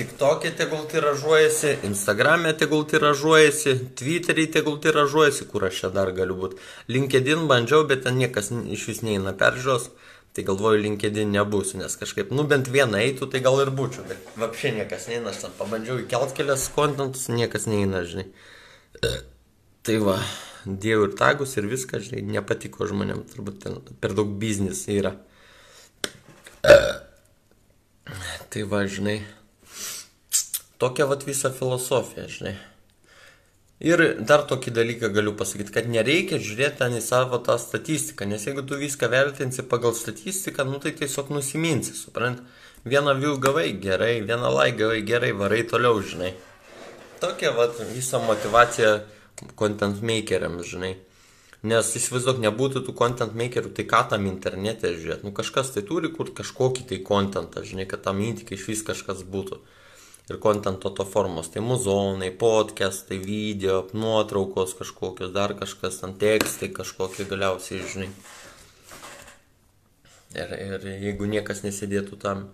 TikTok'e 0.00 0.50
tegul 0.56 0.86
tiražuojasi, 0.88 1.74
Instagram'e 1.84 2.54
tegul 2.56 2.86
tiražuojasi, 2.88 3.74
Twitter'e 3.98 4.46
tegul 4.54 4.78
tiražuojasi, 4.80 5.44
kur 5.50 5.66
aš 5.68 5.82
čia 5.82 5.90
dar 5.92 6.14
galiu 6.16 6.38
būti. 6.40 6.56
LinkedIn 6.88 7.44
bandžiau, 7.50 7.84
bet 7.90 8.06
ten 8.06 8.16
niekas 8.16 8.48
iš 8.48 8.86
vis 8.88 9.02
neina 9.04 9.34
peržiūros. 9.36 9.90
Tai 10.30 10.44
galvoju, 10.46 10.78
LinkedIn 10.84 11.32
nebūsiu, 11.34 11.80
nes 11.80 11.96
kažkaip, 11.98 12.30
nu 12.30 12.44
bent 12.50 12.68
vieną 12.70 13.00
eitų, 13.00 13.26
tai 13.32 13.40
gal 13.42 13.58
ir 13.64 13.72
būčiau, 13.74 14.04
bet 14.06 14.28
vapšė 14.38 14.70
niekas 14.76 15.08
neina, 15.10 15.32
aš 15.32 15.40
ten 15.42 15.56
pabandžiau 15.58 15.98
įkelt 16.04 16.36
kelias 16.38 16.68
kontentus, 16.70 17.26
niekas 17.34 17.66
neina, 17.66 18.04
žinai. 18.06 18.28
Tai 19.82 19.96
va, 20.06 20.14
dėjau 20.62 21.08
ir 21.08 21.16
tagus 21.18 21.56
ir 21.58 21.66
viską, 21.66 21.98
žinai, 22.06 22.22
nepatiko 22.36 22.86
žmonėm, 22.86 23.24
turbūt 23.32 23.58
ten 23.64 23.80
per 23.98 24.14
daug 24.14 24.30
biznis 24.38 24.84
yra. 24.92 25.16
Tai 28.50 28.62
va, 28.70 28.84
žinai, 28.86 29.20
tokia 30.78 31.10
vat 31.10 31.26
visa 31.26 31.50
filosofija, 31.54 32.30
žinai. 32.30 32.54
Ir 33.80 34.00
dar 34.28 34.42
tokį 34.44 34.74
dalyką 34.76 35.08
galiu 35.08 35.32
pasakyti, 35.32 35.72
kad 35.72 35.86
nereikia 35.88 36.36
žiūrėti 36.36 36.82
ten 36.82 36.98
į 36.98 37.00
savo 37.00 37.38
tą 37.40 37.54
statistiką, 37.56 38.26
nes 38.28 38.42
jeigu 38.44 38.60
tu 38.68 38.76
viską 38.76 39.08
vertinsi 39.08 39.64
pagal 39.64 39.94
statistiką, 39.96 40.66
nu 40.68 40.82
tai 40.84 40.92
tiesiog 40.98 41.30
nusiminsi, 41.32 41.94
suprant. 41.96 42.42
Vieną 42.84 43.14
view 43.16 43.38
gavai 43.40 43.70
gerai, 43.80 44.20
vieną 44.20 44.52
like 44.52 44.76
gavai 44.76 45.00
gerai, 45.08 45.32
varai 45.32 45.62
toliau, 45.68 45.96
žinai. 46.04 46.34
Tokia 47.24 47.54
vat 47.56 47.80
visa 47.94 48.20
motivacija 48.20 48.98
content 49.56 50.04
makeriams, 50.04 50.68
žinai. 50.68 50.94
Nes 51.64 51.96
įsivaizduok, 51.96 52.38
nebūtų 52.44 52.84
tų 52.84 52.94
content 52.96 53.32
makerių, 53.36 53.72
tai 53.76 53.88
ką 53.88 54.06
tam 54.12 54.28
internete 54.28 54.92
žiūrėti. 54.92 55.24
Nu 55.28 55.32
kažkas 55.36 55.72
tai 55.72 55.84
turi 55.88 56.12
kur 56.12 56.32
kažkokį 56.36 56.84
tai 56.92 57.00
contentą, 57.04 57.64
žinai, 57.64 57.88
kad 57.88 58.04
tam 58.04 58.20
intikai 58.24 58.60
iš 58.60 58.68
vis 58.68 58.84
kažkas 58.84 59.24
būtų. 59.24 59.60
Ir 60.30 60.38
contento 60.38 60.92
to 60.94 61.04
formos, 61.04 61.48
tai 61.50 61.62
muzonai, 61.62 62.30
podcastai, 62.30 63.18
video, 63.18 63.82
nuotraukos 63.92 64.76
kažkokios, 64.78 65.32
dar 65.34 65.56
kažkas, 65.58 65.98
ant 66.06 66.20
tekstai 66.22 66.70
kažkokie 66.70 67.26
galiausiai, 67.26 67.82
žinai. 67.90 68.10
Ir, 70.38 70.52
ir 70.54 70.90
jeigu 71.08 71.26
niekas 71.26 71.64
nesėdėtų 71.66 72.20
tam 72.22 72.44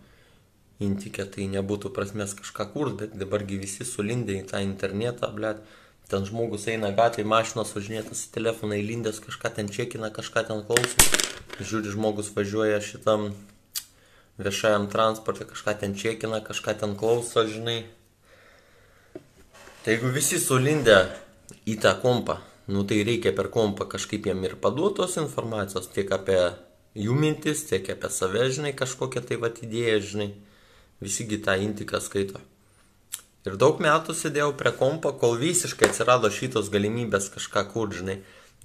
intikė, 0.81 1.29
tai 1.35 1.51
nebūtų 1.53 1.93
prasmės 1.93 2.33
kažką 2.39 2.71
kurt, 2.73 2.97
bet 3.03 3.19
dabargi 3.21 3.61
visi 3.61 3.85
sulindė 3.85 4.41
į 4.41 4.47
tą 4.49 4.65
internetą, 4.65 5.29
blėt 5.37 5.61
Ten 6.07 6.23
žmogus 6.23 6.69
eina 6.71 6.93
gatvėje, 6.95 7.27
mašinos 7.27 7.73
važinėtas 7.75 8.21
į 8.29 8.35
telefoną 8.37 8.77
įlindęs, 8.79 9.17
kažką 9.25 9.51
ten 9.57 9.67
čekina, 9.75 10.13
kažką 10.15 10.45
ten 10.47 10.61
klauso. 10.69 11.07
Žiūri, 11.59 11.91
žmogus 11.91 12.31
važiuoja 12.37 12.79
šitam 12.79 13.33
viešajam 14.39 14.89
transportui, 14.93 15.47
kažką 15.49 15.77
ten 15.81 15.95
čekina, 15.97 16.41
kažką 16.45 16.77
ten 16.81 16.97
klauso, 16.97 17.47
žinai. 17.49 17.85
Tai 19.85 19.95
jeigu 19.95 20.11
visi 20.13 20.41
sulindę 20.43 21.07
į 21.67 21.79
tą 21.83 21.95
kompą, 22.03 22.41
nu 22.69 22.83
tai 22.85 23.03
reikia 23.07 23.33
per 23.37 23.49
kompą 23.55 23.87
kažkaip 23.89 24.27
jiem 24.27 24.43
ir 24.45 24.57
paduotos 24.61 25.17
informacijos, 25.23 25.89
tiek 25.95 26.11
apie 26.13 26.41
jų 26.97 27.15
mintis, 27.15 27.65
tiek 27.69 27.87
apie 27.95 28.11
save, 28.11 28.49
žinai, 28.51 28.75
kažkokią 28.77 29.23
tai 29.29 29.39
va 29.41 29.53
idėją, 29.53 30.03
žinai. 30.11 30.31
Visigi 31.01 31.37
tą 31.45 31.59
intiką 31.61 32.01
skaito. 32.01 32.41
Ir 33.47 33.59
daug 33.61 33.79
metų 33.85 34.15
sėdėjau 34.17 34.55
prie 34.59 34.73
kompo, 34.75 35.13
kol 35.21 35.37
visiškai 35.39 35.91
atsirado 35.91 36.31
šitos 36.33 36.71
galimybės 36.73 37.29
kažką 37.35 37.63
kur, 37.71 37.93
žinai. 37.95 38.17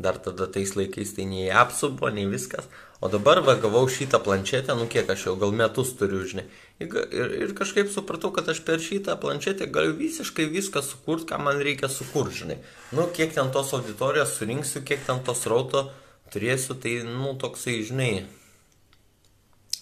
Dar 0.01 0.17
tada 0.17 0.47
tais 0.47 0.73
laikais 0.75 1.13
tai 1.13 1.27
nei 1.29 1.51
apsu 1.63 1.91
buvo, 1.93 2.09
nei 2.09 2.25
viskas. 2.25 2.67
O 3.01 3.09
dabar 3.09 3.41
va 3.41 3.55
gavau 3.57 3.87
šitą 3.89 4.19
planšetę, 4.21 4.75
nu 4.77 4.85
kiek 4.89 5.09
aš 5.09 5.25
jau 5.27 5.35
gal 5.41 5.53
metus 5.57 5.93
turiu, 5.97 6.21
žinai. 6.29 6.45
Ir, 6.81 6.91
ir, 7.09 7.31
ir 7.45 7.53
kažkaip 7.57 7.89
supratau, 7.89 8.29
kad 8.35 8.49
aš 8.53 8.61
per 8.65 8.81
šitą 8.81 9.15
planšetę 9.21 9.65
galiu 9.73 9.95
visiškai 9.97 10.45
viską 10.53 10.83
sukurti, 10.85 11.31
ką 11.31 11.39
man 11.41 11.61
reikia 11.65 11.89
sukurti, 11.89 12.43
žinai. 12.43 12.59
Nu, 12.93 13.07
kiek 13.09 13.33
ten 13.33 13.49
tos 13.53 13.73
auditorijos 13.77 14.35
surinksiu, 14.37 14.83
kiek 14.85 15.01
ten 15.07 15.23
tos 15.25 15.47
rauto 15.49 15.87
turėsiu, 16.33 16.77
tai, 16.77 16.99
nu, 17.07 17.33
toksai, 17.41 17.79
žinai, 17.89 18.11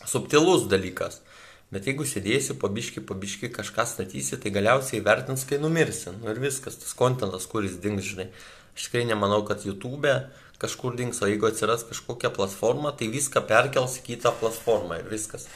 subtilus 0.07 0.69
dalykas. 0.71 1.19
Bet 1.69 1.85
jeigu 1.85 2.07
sėdėsi 2.07 2.55
pabiški, 2.57 3.03
pabiški 3.05 3.51
kažką 3.53 3.83
statysi, 3.85 4.39
tai 4.41 4.49
galiausiai 4.55 5.03
vertins, 5.05 5.43
kai 5.45 5.59
numirsi. 5.61 6.15
Nu 6.17 6.31
ir 6.31 6.39
viskas, 6.41 6.79
tas 6.81 6.95
kontentas, 6.97 7.45
kuris 7.51 7.75
dings, 7.83 8.07
žinai. 8.09 8.31
Aš 8.79 8.85
tikrai 8.87 9.03
nemanau, 9.03 9.41
kad 9.43 9.65
YouTube 9.67 10.07
kažkur 10.59 10.95
dings, 10.95 11.19
o 11.19 11.27
jeigu 11.27 11.49
atsiras 11.49 11.83
kažkokia 11.83 12.29
platforma, 12.31 12.93
tai 12.95 13.09
viską 13.11 13.41
perkels 13.47 13.97
į 13.99 14.05
kitą 14.05 14.31
platformą 14.39 15.01
ir 15.01 15.09
viskas. 15.11 15.49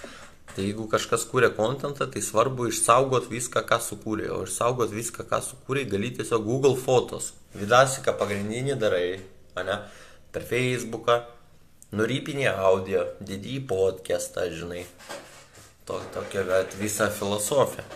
Tai 0.51 0.65
jeigu 0.65 0.89
kažkas 0.92 1.24
kūrė 1.32 1.53
kontentą, 1.56 2.03
tai 2.12 2.20
svarbu 2.20 2.68
išsaugot 2.68 3.30
viską, 3.32 3.63
ką 3.70 3.80
sukūrė. 3.86 4.27
O 4.36 4.42
išsaugot 4.44 4.92
viską, 4.92 5.24
ką 5.30 5.39
sukūrė, 5.39 5.86
gali 5.94 6.12
tiesiog 6.18 6.44
Google 6.44 6.75
fotos. 6.75 7.32
Vidasiką 7.56 8.12
pagrindinį 8.20 8.75
darai, 8.84 9.08
ne? 9.56 9.77
Per 10.36 10.44
Facebooką, 10.50 11.22
nurypinį 11.96 12.51
audio, 12.51 13.06
didį 13.24 13.62
podcastą, 13.72 14.50
žinai. 14.51 14.84
To, 15.88 16.03
tokia 16.12 16.44
bet, 16.51 16.75
visa 16.75 17.08
filosofija. 17.08 17.88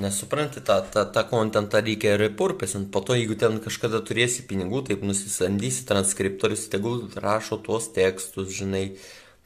Nesupranti, 0.00 0.62
tą, 0.64 0.80
tą, 0.88 1.04
tą 1.04 1.24
kontentą 1.28 1.80
reikia 1.84 2.16
repurpesinti. 2.16 2.88
Po 2.90 3.02
to, 3.04 3.14
jeigu 3.18 3.36
ten 3.36 3.58
kažkada 3.60 4.00
turėsi 4.00 4.46
pinigų, 4.48 4.80
taip 4.88 5.02
nusisamdysi 5.04 5.84
transkriptorius, 5.84 6.64
tegul 6.72 7.10
rašo 7.20 7.58
tuos 7.60 7.90
tekstus, 7.92 8.48
žinai 8.56 8.94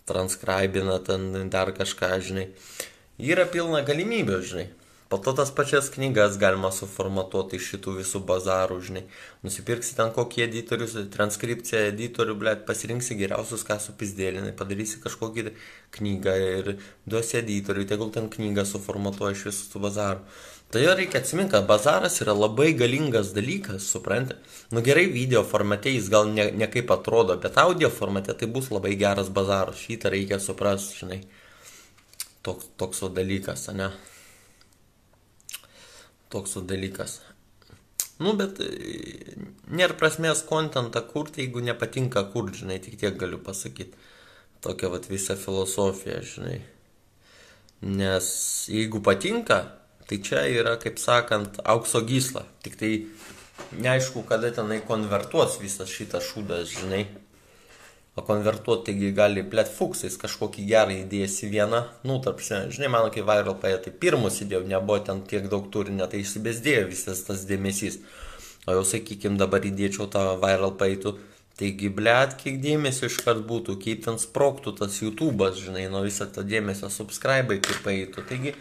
transkribina 0.06 1.00
ten 1.02 1.50
dar 1.50 1.74
kažką, 1.74 2.12
žinai. 2.22 2.46
Yra 3.18 3.48
pilna 3.50 3.82
galimybių, 3.82 4.38
žinai. 4.46 4.68
Po 5.08 5.18
to 5.22 5.32
tas 5.38 5.52
pačias 5.54 5.86
knygas 5.94 6.34
galima 6.42 6.72
suformatuoti 6.74 7.60
iš 7.60 7.68
šitų 7.72 7.92
visų 8.00 8.20
bazarų, 8.26 8.80
žinai. 8.82 9.02
Nusipirksi 9.46 9.92
ten 9.94 10.08
kokį 10.16 10.42
editorių, 10.48 10.88
transkripciją 11.14 11.84
editorių, 11.92 12.34
blėt, 12.40 12.64
pasirinksi 12.66 13.14
geriausius, 13.20 13.62
ką 13.68 13.76
supizdėlinai, 13.84 14.50
padarysi 14.58 14.98
kažkokį 15.04 15.52
knygą 15.94 16.34
ir 16.46 16.72
duosi 17.06 17.38
editoriui, 17.38 17.86
tegul 17.86 18.10
ten 18.16 18.26
knygą 18.32 18.64
suformatuoja 18.66 19.36
iš 19.36 19.44
visų 19.50 19.68
tų 19.76 19.84
bazarų. 19.84 20.24
Tai 20.74 20.82
jo 20.82 20.96
reikia 20.98 21.22
atsiminti, 21.22 21.52
kad 21.54 21.68
bazaras 21.70 22.18
yra 22.24 22.34
labai 22.34 22.72
galingas 22.74 23.30
dalykas, 23.36 23.86
supranti. 23.86 24.34
Nu 24.74 24.82
gerai, 24.82 25.06
video 25.14 25.44
formate 25.46 25.94
jis 25.94 26.10
gal 26.10 26.26
ne, 26.34 26.48
ne 26.50 26.66
kaip 26.66 26.90
atrodo, 26.90 27.38
bet 27.38 27.62
audio 27.62 27.92
formate 27.94 28.34
tai 28.34 28.50
bus 28.50 28.72
labai 28.74 28.96
geras 28.98 29.30
bazaras. 29.30 29.78
Šitą 29.86 30.10
reikia 30.10 30.42
suprasti, 30.42 30.98
žinai. 31.04 31.22
Toks, 32.42 32.72
toks 32.74 33.06
dalykas, 33.14 33.68
ne? 33.78 33.92
Toks 36.32 36.58
dalykas. 36.66 37.20
Nu, 38.22 38.32
bet 38.38 38.60
e, 38.64 39.36
nėra 39.68 39.96
prasmės 39.98 40.42
kontentą 40.48 41.02
kurti, 41.04 41.44
jeigu 41.44 41.62
nepatinka 41.64 42.24
kur, 42.32 42.48
žinai, 42.54 42.78
tik 42.82 42.96
tiek 43.00 43.18
galiu 43.20 43.38
pasakyti. 43.38 43.98
Tokia 44.64 44.88
vat 44.90 45.10
visa 45.10 45.36
filosofija, 45.38 46.22
žinai. 46.24 46.60
Nes 47.86 48.28
jeigu 48.72 49.02
patinka, 49.04 49.60
Tai 50.06 50.18
čia 50.22 50.44
yra, 50.46 50.76
kaip 50.78 51.00
sakant, 51.02 51.58
aukso 51.66 51.98
gysla. 52.06 52.44
Tik 52.62 52.76
tai 52.78 52.90
neaišku, 53.74 54.22
kada 54.28 54.52
tenai 54.54 54.78
konvertuos 54.86 55.58
visas 55.58 55.90
šitas 55.90 56.28
šūdas, 56.28 56.70
žinai. 56.70 57.08
O 58.16 58.22
konvertuoti 58.24 58.86
taigi 58.88 59.10
gali 59.12 59.42
plėt 59.44 59.68
fuksais 59.68 60.14
kažkokį 60.20 60.62
gerą 60.70 60.94
įdėjęs 61.02 61.34
į 61.44 61.50
vieną, 61.52 61.80
nu, 62.08 62.16
tarp, 62.24 62.40
žinai, 62.40 62.88
mano 62.94 63.10
kai 63.12 63.24
viral 63.28 63.58
paė, 63.60 63.76
tai 63.84 63.92
pirmus 64.04 64.40
įdėjau, 64.40 64.62
nebuvo 64.70 65.02
ten 65.04 65.20
tiek 65.28 65.50
daug 65.52 65.66
turinio, 65.72 66.06
tai 66.08 66.22
išsibėsdėjo 66.24 66.86
visas 66.88 67.20
tas 67.26 67.44
dėmesys. 67.50 67.98
O 68.64 68.78
jau, 68.78 68.86
sakykime, 68.88 69.36
dabar 69.42 69.68
įdėčiau 69.68 70.08
tą 70.14 70.22
viral 70.40 70.72
paėtų, 70.80 71.12
taigi, 71.60 71.92
blėt, 71.98 72.38
kiek 72.40 72.56
dėmesio 72.64 73.10
iškart 73.10 73.44
būtų, 73.50 73.76
kaip 73.84 74.06
ten 74.08 74.16
sproktų 74.22 74.78
tas 74.80 74.96
YouTube'as, 75.04 75.60
žinai, 75.60 75.84
nuo 75.92 76.00
viso 76.08 76.24
to 76.24 76.46
dėmesio 76.46 76.88
subscribe 76.92 77.60
kaip 77.60 77.84
paėtų. 77.84 78.24
Taigi, 78.32 78.56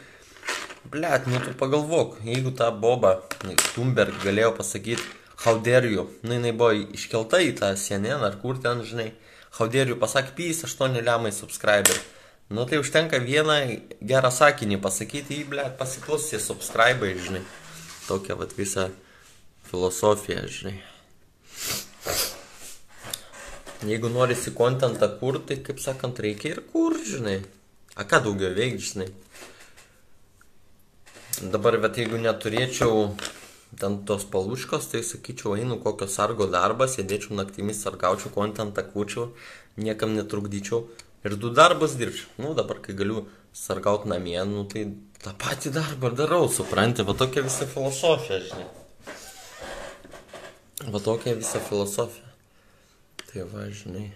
Blet, 0.91 1.25
nu 1.25 1.39
tu 1.39 1.53
pagalvok, 1.57 2.19
jeigu 2.23 2.51
ta 2.53 2.67
boba 2.69 3.15
Thunberg 3.73 4.19
galėjo 4.21 4.51
pasakyti 4.59 5.01
how 5.41 5.57
dare 5.57 5.89
you, 5.89 6.03
nu 6.21 6.35
jinai 6.37 6.51
buvo 6.53 6.75
iškelta 6.93 7.39
į 7.41 7.55
tą 7.57 7.71
CNN 7.73 8.21
ar 8.27 8.37
kur 8.41 8.59
ten, 8.61 8.83
žinai, 8.85 9.07
you 9.59 9.95
pasakė 9.95 10.35
pys 10.35 10.63
8 10.65 11.01
lemai 11.01 11.31
subscriber. 11.31 11.95
Nu 12.49 12.65
tai 12.65 12.77
užtenka 12.77 13.17
vieną 13.17 13.81
gerą 14.01 14.29
sakinį 14.29 14.77
pasakyti, 14.81 15.39
jį, 15.39 15.45
blet, 15.49 15.77
pasiklausys 15.79 16.45
subscribe, 16.45 17.07
žinai. 17.17 17.41
Tokia 18.07 18.35
vat 18.35 18.53
visa 18.57 18.89
filosofija, 19.65 20.43
žinai. 20.45 20.75
Jeigu 23.85 24.09
norisi 24.09 24.53
kontentą 24.53 25.09
kurti, 25.19 25.57
kaip 25.63 25.79
sakant, 25.81 26.19
reikia 26.19 26.53
ir 26.53 26.61
kur, 26.71 26.93
žinai. 27.01 27.39
A 27.95 28.03
ką 28.03 28.21
daugiau 28.27 28.53
veikti, 28.53 28.91
žinai. 28.91 29.09
Dabar, 31.51 31.79
bet 31.81 31.97
jeigu 31.97 32.21
neturėčiau 32.21 33.09
ten 33.79 33.97
tos 34.07 34.25
paluškos, 34.31 34.89
tai 34.91 35.01
sakyčiau, 35.03 35.55
einu 35.59 35.79
kokio 35.83 36.07
sargo 36.11 36.47
darbą, 36.51 36.87
sėdėčiau 36.91 37.37
naktimis, 37.39 37.81
sargaučiau 37.83 38.31
kontentą, 38.35 38.85
kūčiau, 38.93 39.31
niekam 39.77 40.15
netrukdyčiau 40.15 40.85
ir 41.25 41.35
du 41.41 41.51
darbus 41.53 41.97
dirbčiau. 41.99 42.29
Nu, 42.37 42.53
dabar, 42.57 42.79
kai 42.83 42.95
galiu 42.97 43.25
sargauti 43.55 44.11
namie, 44.11 44.37
nu, 44.49 44.65
tai 44.69 44.85
tą 45.23 45.33
patį 45.41 45.73
darbą 45.79 46.11
darau, 46.15 46.45
supranti, 46.51 47.05
va 47.07 47.15
tokia 47.17 47.45
visa 47.45 47.67
filosofija, 47.69 48.41
žinai. 48.51 48.69
Va 50.91 50.99
tokia 50.99 51.33
visa 51.39 51.59
filosofija. 51.63 52.31
Tai 53.31 53.49
va, 53.51 53.65
žinai. 53.73 54.09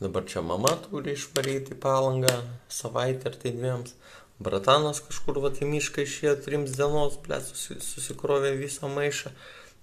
Dabar 0.00 0.26
čia 0.28 0.42
mama 0.44 0.74
turi 0.88 1.14
išvaryti 1.16 1.76
palangą 1.80 2.34
savaitę 2.68 3.30
ar 3.30 3.36
tai 3.40 3.52
dviems. 3.56 3.94
Bratanas 4.38 5.00
kažkur 5.00 5.38
va 5.40 5.48
į 5.48 5.68
mišką 5.70 6.02
išėjo 6.04 6.34
trims 6.44 6.74
dienos, 6.76 7.14
ble, 7.24 7.38
susi, 7.40 7.78
susikrovė 7.80 8.52
visą 8.58 8.90
maišą. 8.92 9.32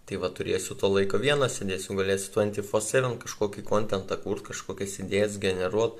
Tai 0.05 0.19
va 0.21 0.29
turėsiu 0.35 0.75
to 0.77 0.89
laiko 0.91 1.17
vieną, 1.17 1.47
sėdėsiu, 1.49 1.95
galėsiu 1.97 2.33
24-7 2.35 3.15
kažkokį 3.23 3.63
kontentą 3.65 4.19
kurt, 4.21 4.43
kažkokias 4.49 4.99
idėjas 5.01 5.39
generuot. 5.41 5.97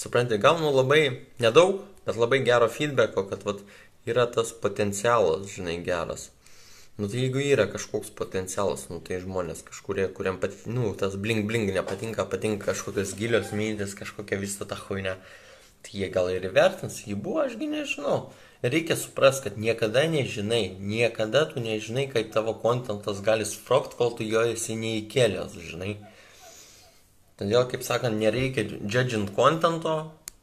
Suprantate, 0.00 0.40
gaunu 0.40 0.70
labai 0.72 1.02
nedaug, 1.42 1.82
bet 2.06 2.16
labai 2.16 2.40
gero 2.46 2.70
feedbacko, 2.72 3.26
kad 3.28 3.44
vat, 3.44 3.60
yra 4.08 4.24
tas 4.30 4.54
potencialas, 4.64 5.44
žinai, 5.50 5.76
geras. 5.84 6.30
Nu 6.96 7.08
tai 7.10 7.24
jeigu 7.24 7.42
yra 7.42 7.66
kažkoks 7.66 8.14
potencialas, 8.14 8.86
nu 8.88 9.00
tai 9.02 9.18
žmonės 9.18 9.64
kažkurie, 9.66 10.06
kuriam 10.14 10.38
pat, 10.40 10.54
nu, 10.70 10.92
tas 10.94 11.18
bling 11.18 11.42
bling 11.50 11.72
nepatinka, 11.74 12.24
patinka 12.30 12.70
kažkokios 12.70 13.16
gilios 13.18 13.50
mintis, 13.50 13.96
kažkokia 13.98 14.38
visą 14.38 14.64
tą 14.70 14.78
huinę. 14.78 15.18
Tai 15.84 16.00
jie 16.00 16.08
gal 16.08 16.30
ir 16.32 16.46
įvertins, 16.48 17.02
jį 17.04 17.16
buvo, 17.20 17.44
ašgi 17.44 17.68
nežinau. 17.68 18.18
Reikia 18.64 18.96
suprasti, 18.96 19.50
kad 19.50 19.58
niekada 19.60 20.06
nežinai, 20.08 20.78
niekada 20.80 21.44
tu 21.50 21.60
nežinai, 21.60 22.06
kaip 22.08 22.30
tavo 22.32 22.54
kontentas 22.62 23.20
gali 23.24 23.44
sprokt, 23.44 23.92
kol 23.98 24.14
tu 24.16 24.24
jo 24.24 24.40
esi 24.54 24.78
neįkėlęs, 24.80 25.58
žinai. 25.68 25.98
Todėl, 27.36 27.66
kaip 27.68 27.84
sakant, 27.84 28.16
nereikia 28.16 28.64
judgint 28.64 29.34
kontento 29.36 29.96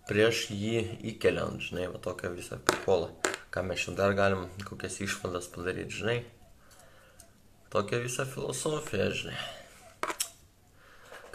prieš 0.10 0.44
jį 0.54 0.84
įkeliant, 1.14 1.64
žinai, 1.66 1.88
va 1.90 2.02
tokią 2.04 2.30
visą 2.36 2.60
prikolą. 2.68 3.10
Ką 3.52 3.64
mes 3.66 3.82
čia 3.82 3.96
dar 3.98 4.14
galim, 4.16 4.46
kokias 4.68 5.00
išvadas 5.02 5.50
padaryti, 5.56 6.04
žinai. 6.04 6.20
Tokia 7.74 8.04
visa 8.04 8.28
filosofija, 8.30 9.10
žinai 9.16 9.40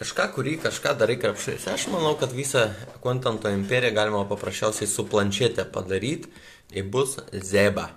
kažką 0.00 0.28
kurį 0.35 0.56
kažką 0.64 0.94
darai 1.00 1.16
krepšais. 1.20 1.68
Aš 1.72 1.88
manau, 1.92 2.14
kad 2.20 2.35
visą 2.37 2.68
kontento 3.04 3.50
imperiją 3.52 3.94
galima 3.96 4.24
paprasčiausiai 4.28 4.88
su 4.90 5.06
planšetė 5.09 5.68
padaryti. 5.72 6.32
Tai 6.72 6.82
bus 6.90 7.16
zeba. 7.46 7.90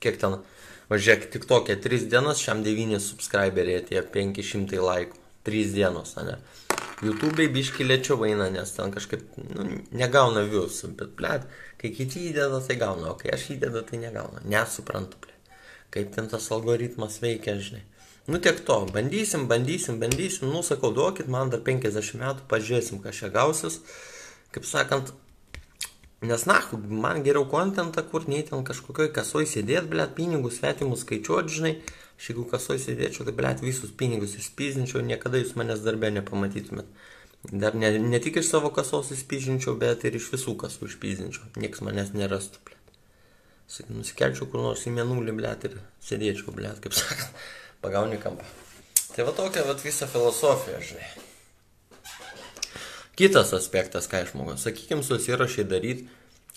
Kiek 0.00 0.18
ten, 0.20 0.36
važiuok, 0.92 1.30
tik 1.32 1.46
tokia 1.48 1.78
3 1.80 2.08
dienos, 2.12 2.42
šiam 2.42 2.60
9 2.64 3.00
subscriberiai 3.00 3.80
atėjo 3.80 4.04
500 4.12 4.84
laikų. 4.84 5.16
3 5.48 5.72
dienos, 5.72 6.12
ne? 6.20 6.36
YouTube'ai 7.00 7.46
biški 7.48 7.86
lėčiau 7.86 8.20
eina, 8.28 8.50
nes 8.52 8.74
ten 8.76 8.92
kažkaip 8.92 9.38
nu, 9.40 9.64
negauna 9.96 10.42
viusų, 10.44 10.90
bet, 10.98 11.14
blėt, 11.16 11.46
kai 11.80 11.94
kiti 11.96 12.26
įdeda, 12.28 12.60
tai 12.66 12.76
gauna, 12.76 13.14
o 13.14 13.16
kai 13.16 13.32
aš 13.32 13.46
įdedu, 13.56 13.80
tai 13.88 14.02
negauna. 14.02 14.42
Nesuprantu, 14.44 15.16
blėt, 15.24 15.54
kaip 15.96 16.12
ten 16.12 16.28
tas 16.28 16.50
algoritmas 16.52 17.16
veikia, 17.24 17.56
žinai. 17.56 17.80
Nu 18.30 18.38
tiek 18.38 18.60
to, 18.62 18.86
bandysim, 18.94 19.48
bandysim, 19.48 19.98
bandysim, 20.00 20.48
nu 20.48 20.62
sakau, 20.62 20.92
duokit 20.94 21.26
man 21.26 21.48
dar 21.50 21.64
50 21.66 22.20
metų, 22.20 22.44
pažiūrėsim, 22.52 23.00
kas 23.02 23.18
čia 23.18 23.30
gausis. 23.34 23.80
Kaip 24.54 24.68
sakant, 24.70 25.10
nes 26.22 26.44
na, 26.46 26.60
man 27.02 27.24
geriau 27.26 27.42
kontentą, 27.50 28.04
kur 28.06 28.28
nei 28.30 28.44
ten 28.46 28.62
kažkokioj 28.68 29.10
kasoj 29.16 29.48
sėdėt, 29.50 29.88
blėt, 29.90 30.14
pinigus 30.14 30.60
svetimus 30.60 31.02
skaičiuot, 31.02 31.50
žinai. 31.50 31.74
Aš 32.20 32.30
jeigu 32.30 32.46
kasoj 32.52 32.78
sėdėčiau, 32.78 33.26
tai 33.26 33.34
blėt 33.34 33.64
visus 33.66 33.90
pinigus 33.98 34.36
išspyzdinčiau, 34.38 35.02
niekada 35.02 35.40
jūs 35.42 35.56
manęs 35.58 35.82
darbę 35.82 36.12
nepamatytumėt. 36.14 36.86
Dar 37.50 37.74
ne, 37.74 37.96
ne 37.98 38.20
tik 38.22 38.38
iš 38.38 38.52
savo 38.52 38.70
kasos 38.76 39.10
išspyzdinčiau, 39.16 39.74
bet 39.80 40.06
ir 40.06 40.20
iš 40.20 40.28
visų 40.36 40.54
kasų 40.60 40.86
išspyzdinčiau. 40.86 41.50
Niekas 41.58 41.82
manęs 41.82 42.14
nerastų, 42.14 42.62
blėt. 42.68 43.00
Sakai, 43.66 43.96
nusikelčiau 43.96 44.46
kur 44.52 44.62
nors 44.68 44.86
į 44.86 44.94
menulį, 45.00 45.34
blėt, 45.40 45.66
ir 45.66 45.80
sėdėčiau, 46.04 46.54
blėt, 46.54 46.78
kaip 46.84 46.94
sakant 47.00 47.48
pagauni 47.82 48.20
kampą. 48.22 48.46
Tai 49.14 49.26
va 49.26 49.34
tokia 49.36 49.66
va 49.66 49.74
visa 49.80 50.06
filosofija, 50.06 50.80
žinai. 50.84 51.08
Kitas 53.18 53.52
aspektas, 53.52 54.06
ką 54.08 54.22
išmokau, 54.24 54.56
sakykime, 54.56 55.04
susirašai 55.04 55.66
daryti 55.68 56.06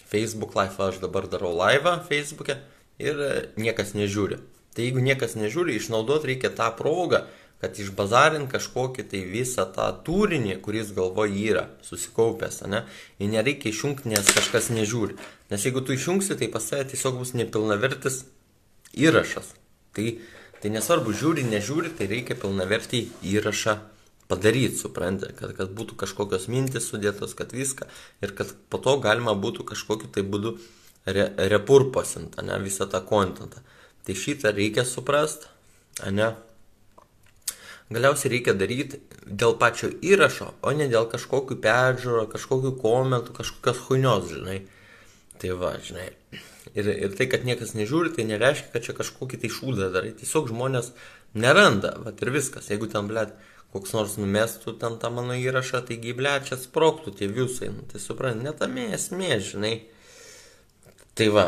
Facebook 0.08 0.54
live, 0.56 0.78
aš 0.80 1.02
dabar 1.02 1.28
darau 1.28 1.52
live 1.58 1.98
Facebook'e 2.08 2.60
ir 3.02 3.20
e, 3.20 3.32
niekas 3.58 3.96
nežiūri. 3.98 4.38
Tai 4.74 4.86
jeigu 4.86 5.02
niekas 5.04 5.36
nežiūri, 5.38 5.76
išnaudot 5.78 6.26
reikia 6.30 6.54
tą 6.54 6.70
progą, 6.78 7.26
kad 7.64 7.78
išbazarint 7.80 8.50
kažkokį 8.52 9.06
tai 9.12 9.22
visą 9.30 9.64
tą 9.76 9.86
turinį, 10.06 10.58
kuris 10.66 10.92
galvoje 10.96 11.38
yra 11.40 11.66
susikaupęs, 11.88 12.62
ne? 12.68 12.84
Ir 13.24 13.32
nereikia 13.32 13.72
išjungti, 13.72 14.10
nes 14.12 14.32
kažkas 14.36 14.68
nežiūri. 14.74 15.16
Nes 15.54 15.64
jeigu 15.64 15.84
tu 15.86 15.96
išjungsi, 15.96 16.36
tai 16.40 16.50
pas 16.52 16.66
tave 16.68 16.90
tiesiog 16.92 17.22
bus 17.22 17.32
nepilnavertis 17.40 18.26
įrašas. 19.00 19.54
Tai, 19.96 20.08
tai 20.64 20.72
nesvarbu, 20.72 21.12
žiūri, 21.12 21.44
nežiūri, 21.52 21.92
tai 21.98 22.08
reikia 22.08 22.38
pilnavertį 22.40 23.02
įrašą 23.34 23.76
padaryti, 24.32 24.80
suprantate, 24.80 25.36
kad, 25.36 25.52
kad 25.58 25.74
būtų 25.76 25.98
kažkokios 26.00 26.48
mintis 26.52 26.88
sudėtos, 26.88 27.36
kad 27.36 27.52
viską 27.52 27.90
ir 28.24 28.32
kad 28.38 28.54
po 28.72 28.80
to 28.80 28.96
galima 29.04 29.36
būtų 29.36 29.68
kažkokiu 29.74 30.08
tai 30.16 30.24
būdu 30.24 30.56
re, 31.06 31.28
repurposint, 31.52 32.40
ne, 32.42 32.60
visą 32.64 32.88
tą 32.88 33.04
kontentą. 33.04 33.60
Tai 34.08 34.16
šitą 34.16 34.54
reikia 34.56 34.88
suprasti, 34.88 35.52
ne. 36.16 36.32
Galiausiai 37.94 38.32
reikia 38.38 38.56
daryti 38.58 39.02
dėl 39.28 39.58
pačio 39.60 39.92
įrašo, 40.02 40.54
o 40.64 40.72
ne 40.72 40.88
dėl 40.92 41.10
kažkokių 41.12 41.60
peržiūro, 41.64 42.24
kažkokių 42.32 42.74
komentų, 42.80 43.36
kažkokios 43.36 43.84
huinios, 43.90 44.32
žinai. 44.32 44.64
Tai 45.44 45.56
va, 45.60 45.76
žinai. 45.84 46.10
Ir, 46.72 46.88
ir 46.88 47.16
tai, 47.18 47.28
kad 47.28 47.44
niekas 47.44 47.74
nežiūri, 47.76 48.14
tai 48.16 48.24
nereiškia, 48.30 48.72
kad 48.72 48.86
čia 48.86 48.96
kažkokį 48.96 49.42
tai 49.42 49.50
šūdą 49.52 49.90
darai. 49.92 50.14
Tiesiog 50.16 50.48
žmonės 50.54 50.94
neranda, 51.36 51.98
va 52.00 52.14
ir 52.16 52.32
viskas. 52.32 52.70
Jeigu 52.72 52.88
ten, 52.92 53.10
blėt, 53.12 53.36
koks 53.74 53.96
nors 53.96 54.16
numestų 54.22 54.78
ten 54.82 54.96
tą 55.02 55.12
mano 55.14 55.36
įrašą, 55.36 55.84
taigi 55.90 56.14
blečia 56.16 56.58
sproktų 56.62 57.16
tie 57.20 57.28
viusai, 57.28 57.72
nu, 57.74 57.84
tai 57.90 58.00
suprant, 58.02 58.40
net 58.46 58.62
tame 58.62 58.88
esmė, 58.96 59.36
žinai. 59.44 59.74
Tai 61.18 61.28
va, 61.34 61.48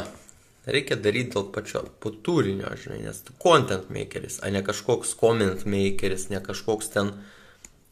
reikia 0.70 0.98
daryti 1.00 1.36
dėl 1.36 1.48
pačio 1.54 1.86
turinio, 2.26 2.74
žinai, 2.82 3.04
nes 3.06 3.22
tu 3.26 3.34
content 3.42 3.88
makeris, 3.94 4.42
o 4.42 4.52
ne 4.52 4.62
kažkoks 4.66 5.16
comment 5.20 5.66
makeris, 5.70 6.28
ne 6.34 6.42
kažkoks 6.44 6.92
ten 6.98 7.14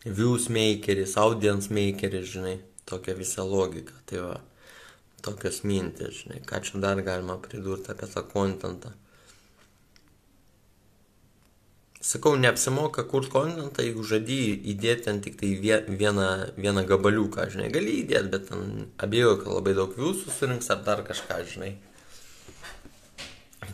views 0.05 0.49
makeris, 0.53 1.15
audience 1.21 1.73
makeris, 1.73 2.27
žinai, 2.33 2.57
tokia 2.89 3.15
visa 3.17 3.45
logika, 3.45 3.95
tai 4.09 4.25
va, 4.25 4.39
tokios 5.23 5.63
mintis, 5.67 6.23
žinai, 6.23 6.41
ką 6.47 6.59
čia 6.65 6.81
dar 6.83 7.01
galima 7.05 7.39
pridurti 7.41 7.91
apie 7.93 8.09
tą 8.11 8.25
contentą. 8.33 8.91
Sakau, 12.03 12.35
neapsimoka 12.35 13.05
kurt 13.07 13.29
kontentą, 13.31 13.83
jeigu 13.85 14.03
žadi 14.03 14.39
įdėti 14.73 15.05
ten 15.05 15.21
tik 15.23 15.37
tai 15.39 15.53
vieną, 15.55 16.27
vieną 16.59 16.83
gabaliuką, 16.89 17.45
žinai, 17.53 17.69
gali 17.71 17.93
įdėti, 18.01 18.31
bet 18.33 18.49
ten 18.49 18.89
abejoju, 19.05 19.37
kad 19.39 19.53
labai 19.55 19.75
daug 19.77 19.95
jūsų 19.95 20.35
surinks 20.35 20.67
ar 20.75 20.83
dar 20.83 21.05
kažką, 21.07 21.39
žinai. 21.53 21.71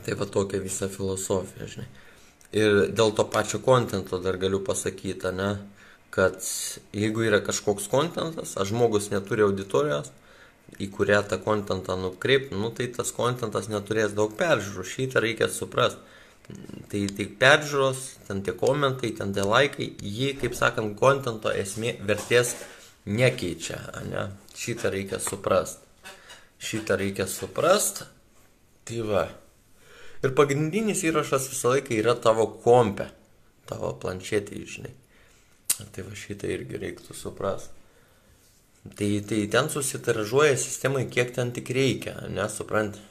Tai 0.06 0.20
va 0.20 0.30
tokia 0.30 0.62
visa 0.62 0.92
filosofija, 0.94 1.66
žinai. 1.74 1.90
Ir 2.54 2.80
dėl 2.94 3.16
to 3.18 3.26
pačio 3.30 3.64
kontento 3.66 4.22
dar 4.22 4.38
galiu 4.42 4.62
pasakyti, 4.66 5.34
ne, 5.34 5.50
kad 6.14 6.38
jeigu 6.94 7.26
yra 7.26 7.42
kažkoks 7.46 7.90
kontentas, 7.90 8.54
ar 8.58 8.70
žmogus 8.70 9.10
neturi 9.10 9.46
auditorijos, 9.46 10.14
į 10.78 10.92
kurią 10.94 11.24
tą 11.32 11.40
kontentą 11.42 11.98
nukreipti, 12.00 12.58
nu 12.60 12.70
tai 12.76 12.92
tas 12.94 13.12
kontentas 13.16 13.72
neturės 13.72 14.14
daug 14.18 14.36
peržiūrų, 14.38 14.86
šitą 14.94 15.24
reikia 15.26 15.50
suprasti 15.52 16.18
Tai 16.90 17.02
tik 17.14 17.36
peržiūros, 17.38 18.00
ten 18.26 18.42
tie 18.46 18.56
komentai, 18.58 19.12
ten 19.18 19.34
tie 19.36 19.44
laikai, 19.46 19.92
jį, 20.02 20.32
kaip 20.42 20.56
sakant, 20.58 20.96
kontento 20.98 21.52
esmė 21.54 21.94
vertės 22.10 22.56
nekeičia, 23.06 23.78
ne? 24.10 24.24
Šitą 24.58 24.90
reikia 24.96 25.20
suprast. 25.22 25.84
Šitą 26.58 26.98
reikia 27.00 27.28
suprast. 27.30 28.08
Tai 28.90 29.04
va. 29.06 29.28
Ir 30.26 30.34
pagrindinis 30.36 31.06
įrašas 31.06 31.52
visą 31.52 31.76
laiką 31.76 31.94
yra 32.00 32.18
tavo 32.18 32.48
kompe, 32.66 33.12
tavo 33.70 33.94
planšetė, 34.02 34.64
žinai. 34.74 34.96
Tai 35.94 36.08
va 36.08 36.18
šitą 36.18 36.50
irgi 36.50 36.82
reiktų 36.82 37.14
suprast. 37.16 37.79
Tai, 38.88 39.10
tai 39.28 39.48
ten 39.52 39.68
susitaražuoja 39.70 40.56
sistemai, 40.58 41.04
kiek 41.12 41.34
ten 41.36 41.52
tik 41.52 41.70
reikia, 41.76 42.16
nesupranti. 42.32 43.02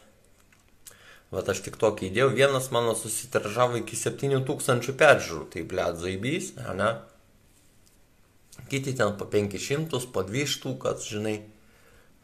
Vat 1.29 1.51
aš 1.53 1.61
tik 1.67 1.77
tokį 1.77 2.09
įdėjau, 2.09 2.31
vienas 2.33 2.71
mano 2.73 2.95
susitiražavo 2.97 3.83
iki 3.83 3.99
7000 4.01 4.95
peržiūrų, 4.97 5.45
tai 5.53 5.65
blėt 5.69 6.01
zaibys, 6.01 6.55
ne? 6.79 6.95
Kiti 8.73 8.97
ten 8.97 9.13
po 9.21 9.29
500, 9.29 10.09
po 10.13 10.25
200, 10.25 10.97
žinai. 11.05 11.37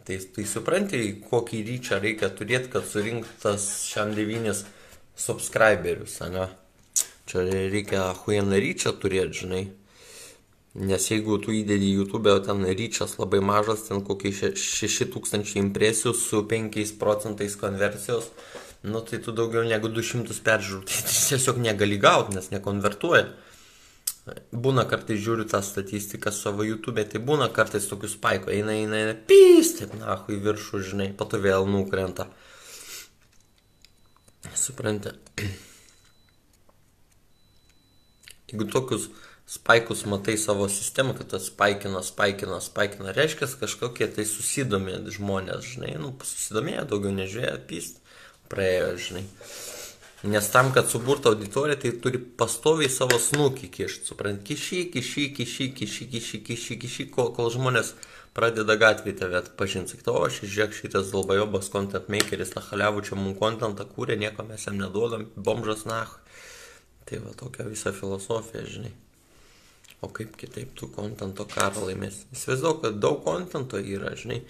Tai, 0.05 0.19
tai 0.37 0.45
supranti, 0.49 1.03
kokį 1.29 1.63
ryčią 1.69 2.01
reikia 2.01 2.33
turėti, 2.33 2.73
kad 2.73 2.89
surinktas 2.89 3.69
šiam 3.89 4.17
devynis 4.17 4.65
subscriberius, 5.21 6.19
ne? 6.33 6.49
Čia 7.29 7.45
reikia 7.45 8.11
huieną 8.25 8.57
ryčią 8.61 8.97
turėti, 9.01 9.45
žinai. 9.45 9.65
Nes 10.75 11.05
jeigu 11.07 11.37
tu 11.39 11.53
įdedi 11.55 11.93
YouTube, 11.93 12.33
o 12.35 12.41
ten 12.43 12.65
ryčias 12.67 13.13
labai 13.21 13.39
mažas, 13.39 13.85
ten 13.87 14.01
kokie 14.03 14.33
6000 14.35 15.55
impresijų 15.61 16.13
su 16.19 16.41
5 16.51 16.97
procentais 16.99 17.55
konversijos, 17.55 18.27
nu 18.83 18.99
tai 19.07 19.21
tu 19.23 19.31
daugiau 19.31 19.63
negu 19.63 19.87
200 19.87 20.35
peržiūrų, 20.43 20.83
tai 20.91 21.15
tiesiog 21.31 21.61
negali 21.63 21.99
gauti, 22.03 22.35
nes 22.35 22.51
nekonvertuoja. 22.51 23.29
Būna 24.51 24.83
kartais 24.91 25.21
žiūriu 25.23 25.45
tą 25.47 25.61
statistiką 25.63 26.33
savo 26.35 26.65
YouTube, 26.67 27.05
tai 27.07 27.21
būna 27.23 27.47
kartais 27.55 27.87
tokių 27.87 28.09
spaiko, 28.11 28.51
eina, 28.51 28.75
eina, 28.75 28.97
eina, 28.99 29.15
pys, 29.29 29.77
taip 29.79 29.95
nahu 30.01 30.35
į 30.35 30.41
viršų, 30.43 30.81
žinai, 30.89 31.09
pato 31.15 31.39
vėl 31.39 31.69
nukrenta. 31.71 32.27
Suprantate. 34.59 35.23
Jeigu 38.51 38.67
tokius 38.73 39.07
spaikus 39.47 40.05
matai 40.09 40.37
savo 40.41 40.69
sistemą, 40.69 41.15
kad 41.19 41.29
tas 41.35 41.51
spaikina, 41.51 42.03
spaikina, 42.03 42.61
spaikina, 42.65 43.13
reiškia 43.13 43.49
kažkokie 43.61 44.09
tai 44.17 44.25
susidomė 44.29 45.03
žmonės, 45.13 45.75
žinai, 45.75 45.95
nu, 46.01 46.15
susidomėję, 46.25 46.87
daugiau 46.89 47.13
nežiūrėjo, 47.19 47.59
pyst 47.69 48.01
praėjo, 48.53 48.95
žinai. 49.07 49.25
Nes 50.25 50.47
tam, 50.49 50.71
kad 50.73 50.89
suburtų 50.89 51.35
auditoriją, 51.35 51.77
tai 51.83 51.91
turi 52.01 52.19
pastoviai 52.41 52.89
savo 52.89 53.19
snukį 53.21 53.69
kišti, 53.75 54.09
suprant, 54.09 54.41
kišy, 54.41 54.87
kišy, 54.95 55.27
kišy, 55.37 55.69
kišy, 55.77 56.09
kišy, 56.15 56.41
kišy, 56.49 56.79
kišy, 56.81 57.09
kol, 57.13 57.29
kol 57.37 57.53
žmonės 57.53 57.93
pradeda 58.35 58.79
gatvėje 58.81 59.19
tave 59.21 59.37
atpažinti, 59.43 59.93
sakyti, 59.93 60.11
o 60.11 60.25
aš 60.25 60.41
žiūrėk 60.41 60.81
šitas 60.81 61.13
dalbajobas 61.13 61.69
content 61.75 62.09
makeris, 62.09 62.57
na 62.57 62.65
haliavų 62.65 63.05
čia 63.05 63.21
mums 63.21 63.37
contentą 63.39 63.85
kūrė, 63.85 64.17
nieko 64.17 64.49
mes 64.49 64.65
jam 64.65 64.81
neduodam, 64.81 65.29
bomžas 65.37 65.85
nah. 65.85 66.17
Tai 67.05 67.21
va 67.21 67.37
tokia 67.37 67.69
visa 67.69 67.93
filosofija, 67.93 68.65
žinai. 68.65 68.97
O 70.05 70.09
kaip 70.13 70.37
kitaip 70.37 70.75
tu 70.77 70.91
kontento 70.93 71.47
karą 71.49 71.87
laimės? 71.89 72.27
Įsivaizduoju, 72.37 72.81
kad 72.83 72.97
daug 73.01 73.23
kontento 73.25 73.81
yra, 73.81 74.13
žinai. 74.21 74.43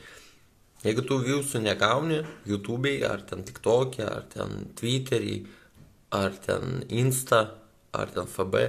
Jeigu 0.83 1.05
tu 1.07 1.21
viewsų 1.23 1.63
negauni 1.63 2.19
YouTube'ai, 2.51 2.97
ar 3.07 3.23
ten 3.29 3.45
TikTok'e, 3.47 4.03
ar 4.05 4.27
ten 4.33 4.67
Twitter'į, 4.77 5.37
ar 6.19 6.35
ten 6.45 6.83
Insta, 6.91 7.45
ar 7.95 8.11
ten 8.17 8.27
FB, 8.27 8.65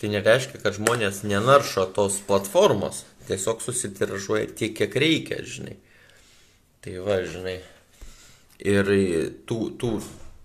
tai 0.00 0.10
nereiškia, 0.10 0.58
kad 0.64 0.74
žmonės 0.76 1.22
nenaršo 1.22 1.86
tos 1.94 2.18
platformos, 2.26 3.04
tiesiog 3.28 3.62
susitiražuoja 3.62 4.50
tiek, 4.58 4.74
kiek 4.76 4.98
reikia, 4.98 5.38
žinai. 5.46 5.78
Tai 6.84 6.98
va, 7.06 7.22
žinai. 7.30 7.60
Ir 8.74 8.90
tu, 9.46 9.70
tu, 9.78 9.94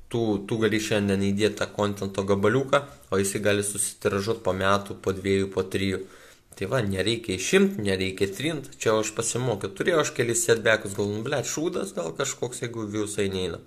tu, 0.10 0.22
tu 0.50 0.58
gali 0.62 0.80
šiandien 0.82 1.22
įdėti 1.30 1.60
tą 1.62 1.68
kontento 1.74 2.26
gabaliuką, 2.26 2.82
o 3.14 3.20
jisai 3.22 3.42
gali 3.46 3.66
susitiražuoti 3.66 4.44
po 4.46 4.56
metų, 4.58 4.98
po 5.04 5.14
dviejų, 5.14 5.52
po 5.54 5.64
trijų. 5.64 6.02
Tai 6.60 6.68
va, 6.72 6.82
nereikia 6.84 7.38
išimti, 7.38 7.80
nereikia 7.86 8.28
trinti, 8.36 8.74
čia 8.82 8.98
aš 9.00 9.14
pasimokiau, 9.16 9.72
turėjau 9.72 10.02
aš 10.02 10.12
kelis 10.18 10.42
setbekus, 10.44 10.98
gal, 10.98 11.08
nu, 11.08 11.22
ble, 11.24 11.40
šūdas 11.48 11.94
gal 11.96 12.12
kažkoks, 12.18 12.66
jeigu 12.66 12.84
visai 12.92 13.30
neina. 13.32 13.62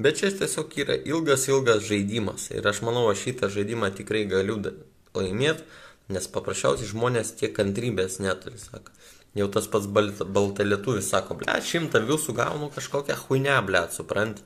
Bet 0.00 0.18
čia 0.18 0.32
tiesiog 0.32 0.72
yra 0.82 0.96
ilgas, 0.96 1.44
ilgas 1.52 1.84
žaidimas 1.86 2.48
ir 2.50 2.66
aš 2.66 2.80
manau, 2.82 3.04
aš 3.12 3.26
šitą 3.26 3.52
žaidimą 3.52 3.92
tikrai 3.94 4.24
galiu 4.26 4.56
laimėti, 5.14 5.68
nes 6.10 6.26
paprasčiausiai 6.34 6.88
žmonės 6.88 7.34
tiek 7.38 7.52
kantrybės 7.54 8.18
neturi, 8.24 8.58
sako. 8.58 8.96
Jau 9.36 9.46
tas 9.52 9.68
pats 9.70 9.86
balta 9.86 10.64
lietuvis 10.64 11.12
sako, 11.12 11.36
ble, 11.40 11.52
šimtą 11.68 12.02
visų 12.08 12.34
gaunu 12.36 12.72
kažkokią 12.74 13.20
huinę, 13.26 13.60
ble, 13.68 13.84
supranti. 13.92 14.42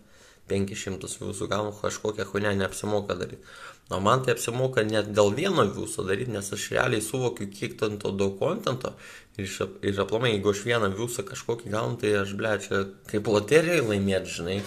500 0.51 1.11
visų 1.23 1.49
gaunu 1.51 1.73
kažkokią 1.77 2.27
huinę, 2.31 2.55
neapsimoka 2.61 3.17
daryti. 3.19 3.43
O 3.91 4.01
man 4.03 4.25
tai 4.27 4.35
apsimoka 4.35 4.83
net 4.83 5.13
dėl 5.15 5.31
vieno 5.35 5.63
viuso 5.71 6.03
daryti, 6.07 6.33
nes 6.35 6.49
aš 6.53 6.71
realiai 6.75 7.03
suvokiu, 7.03 7.47
kiek 7.47 7.77
ten 7.79 8.01
to 8.03 8.11
daug 8.11 8.35
kontento. 8.41 8.97
Ir, 9.39 9.51
ir 9.87 10.01
aplamai, 10.03 10.33
jeigu 10.35 10.51
aš 10.51 10.65
vieną 10.67 10.91
viusą 10.97 11.23
kažkokį 11.29 11.71
gaunu, 11.71 11.99
tai 12.01 12.17
aš, 12.23 12.35
ble, 12.39 12.55
čia 12.65 12.83
kaip 13.11 13.31
loterijai 13.31 13.85
laimėti, 13.87 14.35
žinai. 14.41 14.59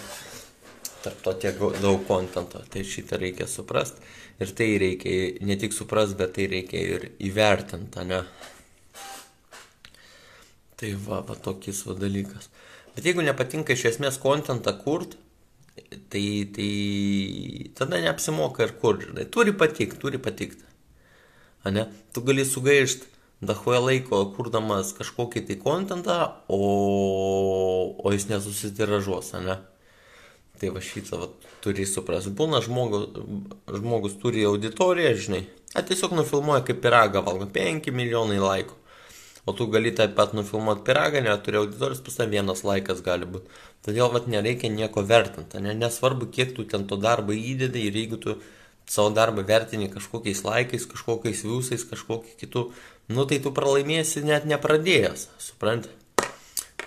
Tarp 1.04 1.20
to 1.24 1.34
tiek 1.42 1.60
daug 1.80 2.00
kontento. 2.08 2.60
Tai 2.72 2.84
šitą 2.84 3.20
reikia 3.20 3.48
suprasti. 3.48 4.00
Ir 4.40 4.52
tai 4.56 4.70
reikia 4.80 5.44
ne 5.44 5.56
tik 5.60 5.76
suprasti, 5.76 6.16
bet 6.16 6.32
tai 6.36 6.48
reikia 6.48 6.80
ir 6.80 7.06
įvertinti, 7.20 8.04
ne? 8.08 8.22
Tai 10.80 10.94
va, 11.04 11.20
va 11.28 11.36
tokis 11.36 11.84
va 11.84 11.96
dalykas. 11.96 12.48
Bet 12.96 13.04
jeigu 13.04 13.24
nepatinka 13.24 13.76
iš 13.76 13.84
esmės 13.94 14.16
kontentą 14.20 14.72
kurt, 14.80 15.18
tai, 16.12 16.24
tai 16.54 17.70
tada 17.78 18.00
neapsimoka 18.02 18.66
ir 18.66 18.74
kur, 18.82 18.98
žinai. 19.02 19.26
Turi 19.30 19.54
patikti, 19.56 19.98
turi 20.00 20.18
patikti. 20.18 20.64
ane, 21.64 21.86
tu 22.12 22.22
gali 22.24 22.44
sugaišti 22.44 23.06
dahoje 23.44 23.80
laiko 23.80 24.20
kurdamas 24.36 24.92
kažkokį 24.96 25.44
tai 25.48 25.56
kontentą, 25.60 26.16
o, 26.48 26.60
o 27.96 28.12
jis 28.12 28.28
nesusitiražuos, 28.30 29.34
ane. 29.40 29.56
Tai 30.60 30.72
va 30.74 30.82
šitą 30.84 31.16
va, 31.22 31.30
turi 31.64 31.86
suprasti. 31.88 32.34
Būna 32.36 32.60
žmogus, 32.64 33.06
žmogus 33.72 34.18
turi 34.20 34.44
auditoriją, 34.44 35.14
žinai, 35.16 35.44
a 35.72 35.84
tiesiog 35.86 36.12
nufilmuoja 36.18 36.66
kaip 36.68 36.82
piragą 36.84 37.24
valgo, 37.24 37.48
5 37.54 37.88
milijonai 37.96 38.40
laikų. 38.42 38.76
O 39.48 39.52
tu 39.56 39.66
gali 39.72 39.92
taip 39.96 40.14
pat 40.18 40.34
nufilmuoti 40.36 40.84
piragą, 40.84 41.22
neturi 41.24 41.60
auditorijos, 41.62 42.02
pas 42.04 42.18
vienas 42.28 42.64
laikas 42.66 43.00
gali 43.04 43.28
būti. 43.28 43.48
Todėl 43.86 44.10
vat 44.12 44.26
nereikia 44.28 44.68
nieko 44.68 45.02
vertinti, 45.06 45.62
ne? 45.64 45.74
nesvarbu, 45.74 46.28
kiek 46.34 46.52
tu 46.56 46.66
ten 46.68 46.84
to 46.86 46.98
darbo 47.00 47.32
įdedi 47.32 47.86
ir 47.88 47.96
jeigu 47.96 48.20
tu 48.20 48.36
savo 48.90 49.10
darbą 49.14 49.44
vertini 49.46 49.88
kažkokiais 49.88 50.44
laikais, 50.44 50.84
kažkokiais 50.90 51.44
viusais, 51.46 51.86
kažkokiu 51.86 52.36
kitu, 52.40 52.66
nu 53.08 53.24
tai 53.24 53.38
tu 53.40 53.52
pralaimėsi 53.54 54.24
net 54.26 54.44
nepradėjęs, 54.50 55.28
supranti? 55.38 55.92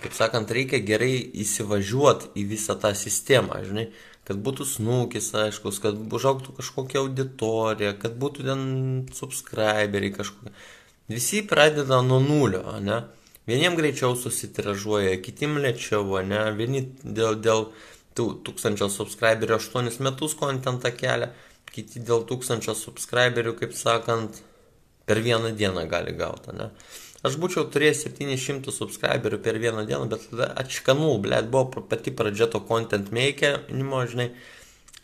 Kaip 0.04 0.12
sakant, 0.12 0.50
reikia 0.52 0.82
gerai 0.84 1.16
įsivažiuoti 1.42 2.34
į 2.36 2.44
visą 2.50 2.76
tą 2.76 2.92
sistemą, 2.98 3.62
žinai, 3.64 3.88
kad 4.28 4.40
būtų 4.44 4.66
snūkis, 4.68 5.30
aiškus, 5.46 5.80
kad 5.80 5.96
užauktų 6.18 6.54
kažkokia 6.58 7.00
auditorija, 7.02 7.94
kad 8.00 8.16
būtų 8.20 8.46
ten 8.46 8.64
subscriberiai 9.16 10.12
kažkokie. 10.12 10.52
Visi 11.08 11.42
pradeda 11.46 12.00
nuo 12.02 12.20
nulio, 12.20 12.62
ne? 12.80 13.02
Vieniem 13.44 13.74
greičiau 13.76 14.14
susitiražuoja, 14.16 15.18
kitim 15.20 15.58
lėčiau, 15.60 16.06
ne? 16.24 16.46
Vieni 16.56 16.86
dėl, 17.04 17.36
dėl 17.44 17.66
tų 18.16 18.30
tūkstančio 18.46 18.88
subscriberių 18.88 19.58
8 19.58 20.00
metus 20.06 20.36
kontentą 20.38 20.94
kelia, 20.96 21.28
kiti 21.74 22.00
dėl 22.00 22.24
tūkstančio 22.28 22.72
subscriberių, 22.78 23.52
kaip 23.58 23.76
sakant, 23.76 24.40
per 25.04 25.20
vieną 25.20 25.52
dieną 25.58 25.84
gali 25.90 26.16
gauti, 26.16 26.56
ne? 26.56 26.70
Aš 27.24 27.36
būčiau 27.40 27.66
turėjęs 27.72 28.02
700 28.06 28.72
subscriberių 28.72 29.38
per 29.44 29.60
vieną 29.60 29.84
dieną, 29.88 30.08
bet 30.12 30.24
tada 30.30 30.50
atškanul, 30.60 31.18
blėt, 31.24 31.48
buvo 31.52 31.84
pati 31.88 32.12
pradžia 32.16 32.48
to 32.52 32.60
content 32.68 33.12
make'inimo, 33.16 34.02
žinai. 34.08 34.30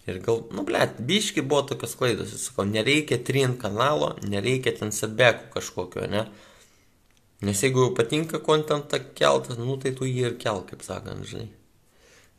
Ir 0.08 0.20
gal, 0.24 0.44
nu, 0.56 0.64
blėt, 0.66 1.00
biški 1.06 1.42
buvo 1.44 1.66
tokios 1.68 1.92
klaidos, 1.98 2.32
jis 2.32 2.48
sako, 2.48 2.64
nereikia 2.68 3.20
trint 3.24 3.58
kanalo, 3.60 4.14
nereikia 4.24 4.72
ten 4.78 4.94
setbackų 4.96 5.50
kažkokio, 5.58 6.06
ne? 6.10 6.24
Nes 7.44 7.60
jeigu 7.64 7.84
jau 7.84 7.92
patinka 7.96 8.40
kontentą 8.44 9.00
keltas, 9.16 9.60
nu 9.60 9.76
tai 9.80 9.92
tu 9.96 10.08
jį 10.08 10.26
ir 10.30 10.36
kel, 10.40 10.64
kaip 10.68 10.82
sakant, 10.84 11.24
žinai. 11.28 11.48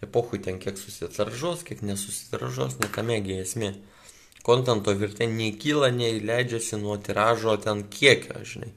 Epohui 0.01 0.41
ten 0.41 0.57
kiek 0.61 0.77
susitaražos, 0.81 1.61
kiek 1.65 1.81
nesusitaražos, 1.85 2.79
netamegi 2.81 3.37
esmė. 3.43 3.75
Kontento 4.45 4.93
vertė 4.97 5.27
nei 5.29 5.53
kyla, 5.61 5.91
nei 5.93 6.21
leidžiasi 6.25 6.79
nuo 6.81 6.97
tiražo 6.97 7.53
ten 7.61 7.85
kiekio, 7.93 8.41
žinai. 8.41 8.71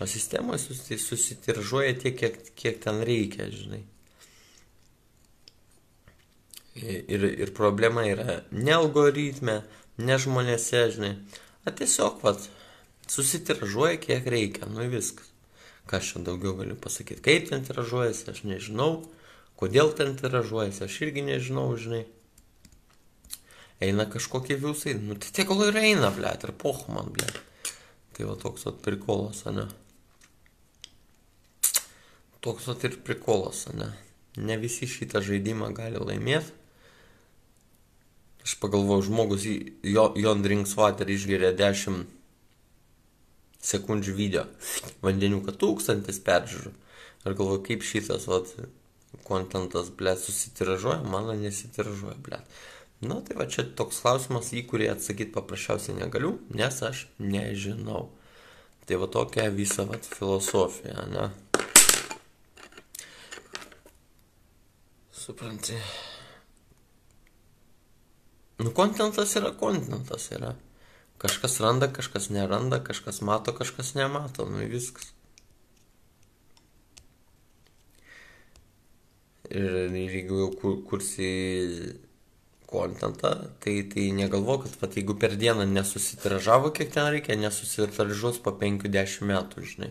O 0.00 0.06
sistemoje 0.06 0.78
susitiražuoja 0.98 1.96
tiek, 1.98 2.14
kiek, 2.18 2.38
kiek 2.58 2.78
ten 2.82 3.02
reikia, 3.06 3.50
žinai. 3.50 3.82
Ir, 6.74 7.22
ir 7.36 7.52
problema 7.54 8.06
yra 8.08 8.38
ne 8.50 8.72
algoritme, 8.72 9.60
ne 10.00 10.16
žmonėse, 10.16 10.86
žinai. 10.94 11.12
A 11.68 11.72
tiesiog, 11.76 12.22
vat, 12.24 12.46
susitiražuoja 13.12 13.98
kiek 14.00 14.26
reikia, 14.32 14.70
nu 14.72 14.86
viskas. 14.88 15.28
Ką 15.90 15.98
aš 15.98 16.12
čia 16.12 16.22
daugiau 16.24 16.54
galiu 16.56 16.78
pasakyti. 16.78 17.20
Kaip 17.24 17.50
ten 17.50 17.66
tiražuojasi, 17.66 18.30
aš 18.32 18.44
nežinau. 18.48 19.02
Kodėl 19.58 19.92
ten 19.98 20.14
tiražuojasi, 20.16 20.84
aš 20.86 20.98
irgi 21.04 21.26
nežinau, 21.26 21.68
žinai. 21.76 22.06
Eina 23.82 24.06
kažkokie 24.06 24.56
viusai, 24.62 24.94
nu 24.94 25.18
tai 25.18 25.32
tegul 25.34 25.64
ir 25.66 25.76
eina, 25.80 26.12
ble, 26.14 26.30
ir 26.30 26.54
poch 26.56 26.86
man, 26.88 27.10
ble. 27.12 27.28
Tai 28.14 28.28
va 28.30 28.38
toks 28.38 28.68
at 28.70 28.78
prikolas, 28.84 29.42
ne. 29.50 29.66
Toks 32.42 32.70
at 32.72 32.86
ir 32.86 32.96
prikolas, 33.04 33.66
ne. 33.74 33.90
Ne 34.38 34.56
visi 34.62 34.86
šitą 34.88 35.20
žaidimą 35.20 35.72
gali 35.76 36.00
laimėti. 36.00 36.61
Aš 38.42 38.56
pagalvoju, 38.58 39.06
žmogus, 39.06 39.46
jo, 39.86 40.08
Jon 40.18 40.42
Drinks 40.42 40.74
Water 40.76 41.10
išgeria 41.10 41.52
10 41.54 42.04
sekundžių 43.62 44.14
video. 44.18 44.46
Vandeniuką 45.04 45.54
tūkstantis 45.58 46.18
peržiūrų. 46.26 46.72
Ir 47.22 47.36
galvoju, 47.38 47.62
kaip 47.68 47.86
šitas, 47.86 48.26
vat, 48.26 48.50
kontentas, 49.28 49.92
ble, 49.94 50.16
susitiražuoja, 50.18 51.04
mano 51.06 51.36
nesitiražuoja, 51.38 52.18
ble. 52.26 52.42
Nu, 53.02 53.20
tai 53.26 53.38
va 53.38 53.46
čia 53.50 53.64
toks 53.78 54.02
klausimas, 54.02 54.52
į 54.54 54.64
kurį 54.70 54.90
atsakyti 54.92 55.34
paprasčiausiai 55.34 55.98
negaliu, 55.98 56.36
nes 56.54 56.82
aš 56.86 57.06
nežinau. 57.22 58.08
Tai 58.86 58.98
va 58.98 59.10
tokia 59.10 59.48
visa 59.54 59.86
vat, 59.86 60.06
filosofija, 60.18 61.06
ne? 61.14 61.30
Supranti. 65.22 65.78
Nu, 68.62 68.70
kontentas 68.70 69.34
yra 69.38 69.50
kontentas 69.58 70.28
yra. 70.34 70.54
Kažkas 71.22 71.58
randa, 71.62 71.88
kažkas 71.92 72.30
neranda, 72.34 72.78
kažkas 72.82 73.20
mato, 73.22 73.54
kažkas 73.54 73.94
nemato, 73.94 74.46
nu 74.50 74.62
viskas. 74.70 75.12
Ir, 79.50 79.90
jeigu 79.92 80.38
jau 80.40 80.48
kur, 80.56 80.78
kursi 80.88 81.28
kontentą, 82.72 83.34
tai, 83.60 83.82
tai 83.92 84.08
negalvo, 84.16 84.56
kad 84.62 84.78
vat, 84.80 84.96
jeigu 84.96 85.18
per 85.20 85.36
dieną 85.36 85.66
nesusitiražavo, 85.68 86.70
kiek 86.76 86.94
ten 86.94 87.10
reikia, 87.12 87.36
nesusitiražuos 87.40 88.40
po 88.44 88.54
50 88.62 89.26
metų, 89.28 89.66
žinai. 89.74 89.90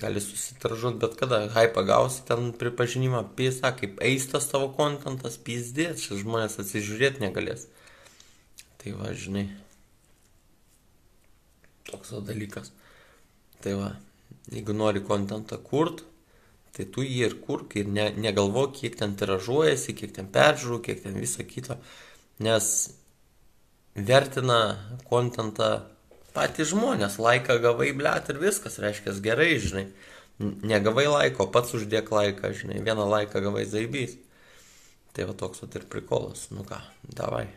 Gali 0.00 0.20
susitiražuot 0.24 1.00
bet 1.02 1.16
kada, 1.20 1.42
hype 1.52 1.82
gausi 1.88 2.22
ten 2.28 2.52
pripažinimą, 2.56 3.24
pisa, 3.36 3.74
kaip 3.76 4.00
eistas 4.04 4.48
tavo 4.48 4.70
kontentas, 4.76 5.36
pizdės, 5.44 6.06
šis 6.06 6.22
žmonės 6.24 6.60
atsižiūrėti 6.62 7.24
negalės. 7.26 7.66
Tai 8.80 8.94
va, 8.96 9.10
žinai 9.12 9.48
toks 11.90 12.14
dalykas. 12.24 12.72
Tai 13.60 13.74
va, 13.76 13.90
jeigu 14.52 14.72
nori 14.76 15.02
kontentą 15.04 15.58
kurt, 15.60 16.04
tai 16.76 16.86
tu 16.88 17.04
jį 17.04 17.20
ir 17.26 17.36
kurk 17.44 17.76
ir 17.76 17.90
ne, 17.90 18.08
negalvok, 18.16 18.78
kiek 18.80 18.96
ten 18.96 19.16
tiražuojasi, 19.18 19.96
kiek 19.98 20.14
ten 20.16 20.30
peržiūrų, 20.32 20.80
kiek 20.86 21.02
ten 21.04 21.18
viso 21.20 21.44
kito, 21.44 21.76
nes 22.40 22.70
vertina 23.94 24.60
kontentą 25.10 25.70
patys 26.34 26.72
žmonės, 26.72 27.18
laiką 27.22 27.58
gavai, 27.62 27.90
blėt 27.96 28.30
ir 28.32 28.40
viskas, 28.42 28.80
reiškia 28.82 29.16
gerai, 29.24 29.52
žinai. 29.62 29.86
Negavai 30.40 31.04
laiko, 31.10 31.50
pats 31.52 31.74
uždėk 31.76 32.08
laiką, 32.14 32.54
žinai, 32.56 32.80
vieną 32.86 33.04
laiką 33.10 33.42
gavai 33.44 33.66
zaibys. 33.68 34.16
Tai 35.12 35.26
va 35.28 35.36
toks 35.36 35.64
vat 35.64 35.76
ir 35.76 35.86
prikolas, 35.90 36.46
nu 36.54 36.64
ką, 36.64 36.80
davai. 37.18 37.48